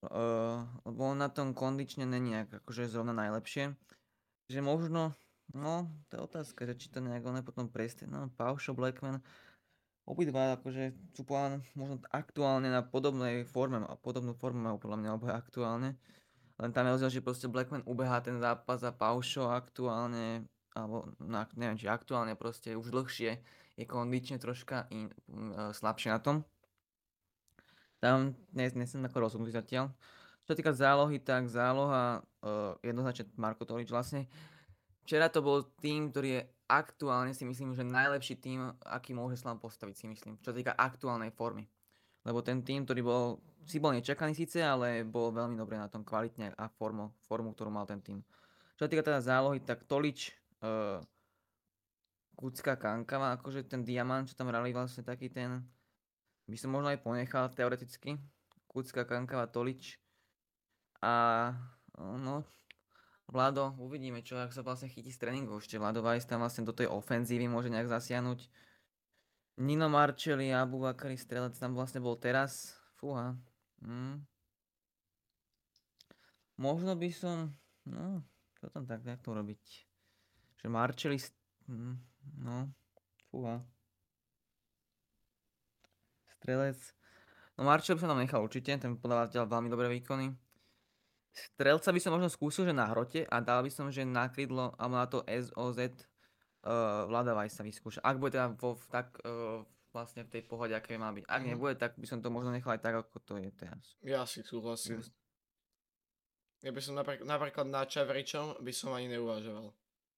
Uh, 0.05 0.61
lebo 0.85 1.09
on 1.09 1.17
na 1.17 1.33
tom 1.33 1.57
kondične 1.57 2.05
není 2.05 2.37
akože 2.37 2.85
zrovna 2.85 3.17
najlepšie. 3.17 3.73
Že 4.53 4.59
možno, 4.61 5.17
no, 5.57 5.89
to 6.11 6.21
je 6.21 6.21
otázka, 6.21 6.69
že 6.69 6.77
či 6.77 6.93
to 6.93 7.01
nejak 7.01 7.25
on 7.25 7.41
potom 7.41 7.65
prestie. 7.65 8.05
No, 8.05 8.29
Paušo, 8.37 8.77
Blackman, 8.77 9.25
obidva 10.05 10.61
akože 10.61 10.93
sú 11.17 11.25
plán 11.25 11.65
možno 11.73 11.97
aktuálne 12.13 12.69
na 12.69 12.85
podobnej 12.85 13.41
forme, 13.49 13.81
a 13.81 13.97
podobnú 13.97 14.37
formu 14.37 14.61
majú 14.61 14.77
podľa 14.77 15.01
mňa 15.01 15.15
oboje 15.17 15.33
aktuálne. 15.33 15.89
Len 16.61 16.71
tam 16.71 16.85
je 16.85 16.93
rozdiel, 16.93 17.11
že 17.19 17.25
proste 17.25 17.49
Blackman 17.49 17.81
ubehá 17.89 18.21
ten 18.21 18.37
zápas 18.37 18.85
a 18.85 18.93
Paušo 18.93 19.49
aktuálne, 19.49 20.45
alebo 20.75 21.07
no, 21.23 21.39
neviem, 21.55 21.79
či 21.79 21.87
aktuálne 21.87 22.35
proste 22.35 22.75
už 22.75 22.91
dlhšie 22.91 23.39
je 23.79 23.85
kondične 23.87 24.37
troška 24.37 24.91
in, 24.91 25.07
uh, 25.31 25.71
slabšie 25.71 26.11
na 26.11 26.19
tom. 26.19 26.43
Tam 28.03 28.35
nie, 28.51 28.67
nie 28.75 28.85
ako 28.85 29.23
rozhodnutý 29.23 29.55
zatiaľ. 29.55 29.89
Čo 30.45 30.53
sa 30.53 30.57
týka 30.59 30.75
zálohy, 30.75 31.17
tak 31.23 31.49
záloha 31.49 32.21
uh, 32.21 32.77
jednoznačne 32.85 33.31
Marko 33.39 33.65
Tolič 33.65 33.89
vlastne. 33.89 34.29
Včera 35.07 35.31
to 35.31 35.41
bol 35.41 35.65
tým, 35.81 36.13
ktorý 36.13 36.29
je 36.37 36.41
aktuálne 36.69 37.33
si 37.33 37.45
myslím, 37.45 37.77
že 37.77 37.85
najlepší 37.85 38.41
tým, 38.41 38.73
aký 38.85 39.13
môže 39.13 39.37
Slam 39.37 39.61
postaviť 39.61 39.95
si 39.95 40.05
myslím. 40.09 40.37
Čo 40.41 40.53
týka 40.53 40.73
aktuálnej 40.73 41.33
formy. 41.33 41.65
Lebo 42.25 42.41
ten 42.41 42.65
tým, 42.65 42.85
ktorý 42.89 43.01
bol, 43.05 43.23
si 43.69 43.77
bol 43.77 43.93
nečakaný 43.93 44.33
síce, 44.33 44.65
ale 44.65 45.05
bol 45.05 45.29
veľmi 45.29 45.53
dobre 45.53 45.77
na 45.77 45.85
tom 45.85 46.01
kvalitne 46.01 46.57
a 46.57 46.65
formu, 46.73 47.13
formu, 47.29 47.53
ktorú 47.53 47.69
mal 47.69 47.85
ten 47.85 48.01
tým. 48.01 48.19
Čo 48.75 48.85
sa 48.85 48.89
týka 48.89 49.05
teda 49.05 49.21
zálohy, 49.21 49.61
tak 49.61 49.85
Tolič, 49.85 50.33
uh, 50.65 50.97
Kucka, 52.33 52.73
Kankava, 52.75 53.37
akože 53.37 53.69
ten 53.69 53.85
diamant, 53.85 54.25
čo 54.25 54.33
tam 54.33 54.49
hrali 54.49 54.73
vlastne 54.73 55.05
taký 55.05 55.29
ten 55.29 55.63
by 56.45 56.57
som 56.57 56.69
možno 56.69 56.93
aj 56.93 57.01
ponechal 57.01 57.49
teoreticky. 57.53 58.21
Kucka, 58.69 59.05
Kankava, 59.05 59.49
Tolič. 59.49 59.97
A 61.01 61.53
no, 61.97 62.45
Vlado, 63.25 63.73
uvidíme, 63.81 64.21
čo 64.21 64.37
ak 64.37 64.53
sa 64.53 64.61
vlastne 64.61 64.91
chytí 64.91 65.09
z 65.09 65.17
tréningov. 65.17 65.65
Ešte 65.65 65.81
Vlado 65.81 66.05
Vajs 66.05 66.29
tam 66.29 66.45
vlastne 66.45 66.61
do 66.61 66.73
tej 66.75 66.85
ofenzívy 66.85 67.49
môže 67.49 67.73
nejak 67.73 67.89
zasiahnuť. 67.89 68.45
Nino 69.57 69.87
Marcelli, 69.89 70.53
Abu 70.53 70.83
Bakari, 70.83 71.17
strelec 71.17 71.57
tam 71.57 71.73
vlastne 71.73 72.03
bol 72.03 72.19
teraz. 72.19 72.77
Fúha. 73.01 73.33
Hm. 73.81 74.21
Možno 76.61 76.93
by 76.95 77.09
som, 77.11 77.51
no, 77.89 78.23
čo 78.61 78.69
tam 78.71 78.85
tak, 78.85 79.03
jak 79.03 79.19
to 79.19 79.33
robiť? 79.33 79.63
Že 80.65 80.67
Marcelli, 80.73 81.21
hm, 81.69 81.93
no, 82.41 82.73
fúha 83.29 83.61
strelec. 86.45 86.77
No 87.57 87.65
Marčel 87.65 87.97
by 87.97 88.05
som 88.05 88.11
tam 88.13 88.21
nechal 88.21 88.45
určite, 88.45 88.69
ten 88.77 88.93
podávateľ 89.01 89.49
veľmi 89.49 89.73
dobré 89.73 89.89
výkony. 89.89 90.29
Strelca 91.33 91.89
by 91.89 91.99
som 91.99 92.13
možno 92.13 92.29
skúsil, 92.29 92.69
že 92.69 92.77
na 92.77 92.85
hrote 92.93 93.25
a 93.25 93.41
dal 93.41 93.65
by 93.65 93.71
som, 93.73 93.89
že 93.89 94.05
na 94.05 94.29
krydlo 94.29 94.77
alebo 94.77 94.95
na 94.95 95.07
to 95.09 95.19
SOZ 95.25 95.79
uh, 95.81 97.09
Vlada 97.09 97.33
Vajsa 97.35 97.65
vyskúša. 97.65 97.99
Ak 98.05 98.21
bude 98.21 98.37
teda 98.37 98.53
vo, 98.55 98.79
tak 98.87 99.19
uh, 99.25 99.65
vlastne 99.91 100.23
v 100.23 100.31
tej 100.31 100.43
pohode, 100.47 100.71
aké 100.71 100.95
má 100.95 101.11
byť. 101.11 101.27
Ak 101.27 101.41
mm. 101.43 101.47
nebude, 101.51 101.75
tak 101.75 101.99
by 101.99 102.07
som 102.07 102.23
to 102.23 102.31
možno 102.31 102.55
nechal 102.55 102.71
aj 102.71 102.83
tak, 102.83 102.95
ako 103.03 103.19
to 103.23 103.33
je 103.41 103.51
teraz. 103.51 103.83
Ja 103.99 104.23
si 104.23 104.45
súhlasím. 104.47 105.03
Ja 106.63 106.71
by 106.71 106.79
som 106.79 106.95
napríklad, 106.95 107.27
napríklad 107.27 107.67
na 107.67 107.83
Čavričom 107.83 108.63
by 108.63 108.71
som 108.71 108.95
ani 108.95 109.11
neuvažoval. 109.11 109.75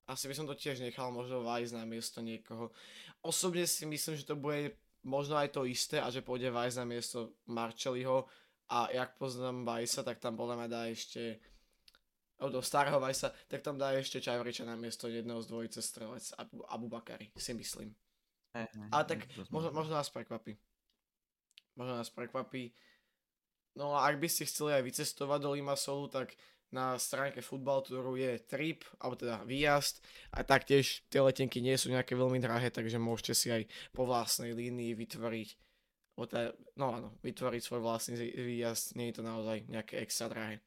Asi 0.07 0.31
by 0.31 0.33
som 0.35 0.47
to 0.47 0.55
tiež 0.55 0.79
nechal 0.79 1.11
možno 1.11 1.43
Vajs 1.43 1.75
na 1.75 1.83
miesto 1.83 2.23
niekoho. 2.23 2.71
Osobne 3.19 3.67
si 3.67 3.83
myslím, 3.83 4.15
že 4.15 4.23
to 4.23 4.39
bude 4.39 4.79
možno 5.03 5.35
aj 5.35 5.51
to 5.51 5.67
isté 5.67 5.99
a 5.99 6.07
že 6.07 6.23
pôjde 6.23 6.47
Vajs 6.47 6.79
na 6.79 6.87
miesto 6.87 7.35
Marčeliho 7.47 8.23
a 8.71 8.87
jak 8.91 9.19
poznám 9.19 9.67
Vajsa, 9.67 10.03
tak 10.03 10.19
tam 10.19 10.39
podľa 10.39 10.55
mňa 10.63 10.69
dá 10.71 10.81
ešte 10.91 11.39
do 12.37 12.61
starého 12.61 12.99
Vajsa, 12.99 13.33
tak 13.49 13.63
tam 13.65 13.75
dá 13.75 13.91
ešte 13.97 14.21
Čajvriča 14.21 14.63
na 14.67 14.77
miesto 14.77 15.09
jedného 15.09 15.41
z 15.41 15.49
dvojice 15.49 15.79
strelec 15.81 16.23
Abu, 16.37 16.61
Abu 16.69 16.87
Bakari, 16.87 17.31
si 17.33 17.51
myslím. 17.57 17.95
Eh, 18.53 18.63
eh, 18.63 18.89
a 18.93 19.03
tak 19.03 19.25
možno, 19.49 19.73
možno 19.73 19.97
nás 19.97 20.11
prekvapí. 20.13 20.53
Možno 21.75 21.97
nás 21.97 22.09
prekvapí. 22.13 22.71
No 23.77 23.93
a 23.93 24.09
ak 24.09 24.21
by 24.21 24.27
ste 24.29 24.49
chceli 24.49 24.73
aj 24.73 24.83
vycestovať 24.85 25.39
do 25.41 25.53
Limassolu, 25.53 26.09
tak 26.09 26.33
na 26.71 26.99
stránke 26.99 27.39
Football 27.39 27.87
Touru 27.87 28.19
je 28.19 28.43
trip, 28.43 28.83
alebo 28.99 29.15
teda 29.15 29.43
výjazd 29.47 30.03
a 30.35 30.43
taktiež 30.43 31.07
tie 31.07 31.23
letenky 31.23 31.63
nie 31.63 31.79
sú 31.79 31.87
nejaké 31.87 32.11
veľmi 32.11 32.43
drahé, 32.43 32.67
takže 32.67 32.99
môžete 32.99 33.33
si 33.33 33.47
aj 33.47 33.63
po 33.95 34.03
vlastnej 34.03 34.51
línii 34.51 34.91
vytvoriť 34.93 35.49
no 36.81 36.85
áno, 36.97 37.13
vytvoriť 37.21 37.61
svoj 37.61 37.81
vlastný 37.85 38.17
výjazd, 38.17 38.97
nie 38.97 39.13
je 39.13 39.21
to 39.21 39.23
naozaj 39.23 39.61
nejaké 39.69 40.01
extra 40.01 40.25
drahé. 40.25 40.65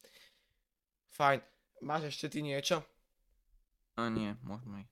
Fajn. 1.11 1.43
máš 1.83 2.15
ešte 2.15 2.31
ty 2.31 2.47
niečo? 2.47 2.87
A 3.99 4.07
nie, 4.07 4.31
môžeme. 4.47 4.87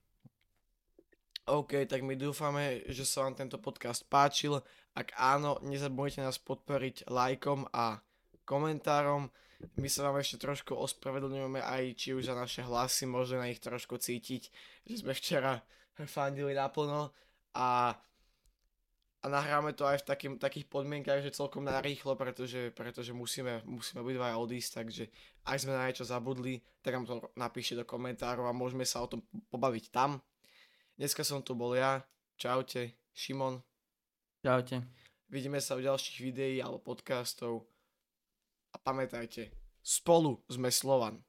OK, 1.49 1.87
tak 1.87 2.05
my 2.05 2.13
dúfame, 2.13 2.85
že 2.91 3.07
sa 3.07 3.25
vám 3.25 3.39
tento 3.39 3.57
podcast 3.57 4.05
páčil. 4.05 4.61
Ak 4.93 5.15
áno, 5.17 5.57
nezabudnite 5.65 6.21
nás 6.21 6.37
podporiť 6.37 7.09
lajkom 7.09 7.65
a 7.73 8.03
komentárom. 8.43 9.31
My 9.59 9.91
sa 9.91 10.07
vám 10.07 10.23
ešte 10.23 10.39
trošku 10.39 10.71
ospravedlňujeme 10.71 11.59
aj 11.59 11.83
či 11.99 12.15
už 12.15 12.31
za 12.31 12.35
naše 12.35 12.63
hlasy, 12.63 13.03
možno 13.03 13.43
na 13.43 13.51
ich 13.51 13.59
trošku 13.59 13.99
cítiť, 13.99 14.47
že 14.87 14.95
sme 15.03 15.11
včera 15.11 15.59
fandili 16.07 16.55
naplno 16.55 17.11
a, 17.51 17.91
a 19.19 19.25
nahráme 19.27 19.75
to 19.75 19.83
aj 19.83 19.99
v 19.99 20.07
takým, 20.07 20.33
takých 20.39 20.63
podmienkach, 20.71 21.19
že 21.19 21.35
celkom 21.35 21.67
narýchlo, 21.67 22.15
pretože, 22.15 22.71
pretože 22.71 23.11
musíme, 23.11 23.59
musíme 23.67 23.99
obidva 23.99 24.39
odísť, 24.39 24.71
takže 24.79 25.11
ak 25.43 25.59
sme 25.59 25.75
na 25.75 25.91
niečo 25.91 26.07
zabudli, 26.07 26.63
tak 26.79 26.95
nám 26.95 27.03
to 27.03 27.13
napíšte 27.35 27.83
do 27.83 27.83
komentárov 27.83 28.47
a 28.47 28.55
môžeme 28.55 28.87
sa 28.87 29.03
o 29.03 29.11
tom 29.11 29.19
pobaviť 29.51 29.91
tam. 29.91 30.23
Dneska 30.95 31.27
som 31.27 31.43
tu 31.43 31.51
bol 31.51 31.75
ja, 31.75 31.99
čaute, 32.39 32.95
Šimon. 33.11 33.59
Čaute. 34.39 34.87
Vidíme 35.27 35.59
sa 35.59 35.75
v 35.75 35.83
ďalších 35.83 36.23
videí 36.23 36.63
alebo 36.63 36.79
podcastov. 36.79 37.67
A 38.73 38.77
pamätajte, 38.77 39.49
spolu 39.81 40.45
sme 40.49 40.69
Slovan. 40.69 41.21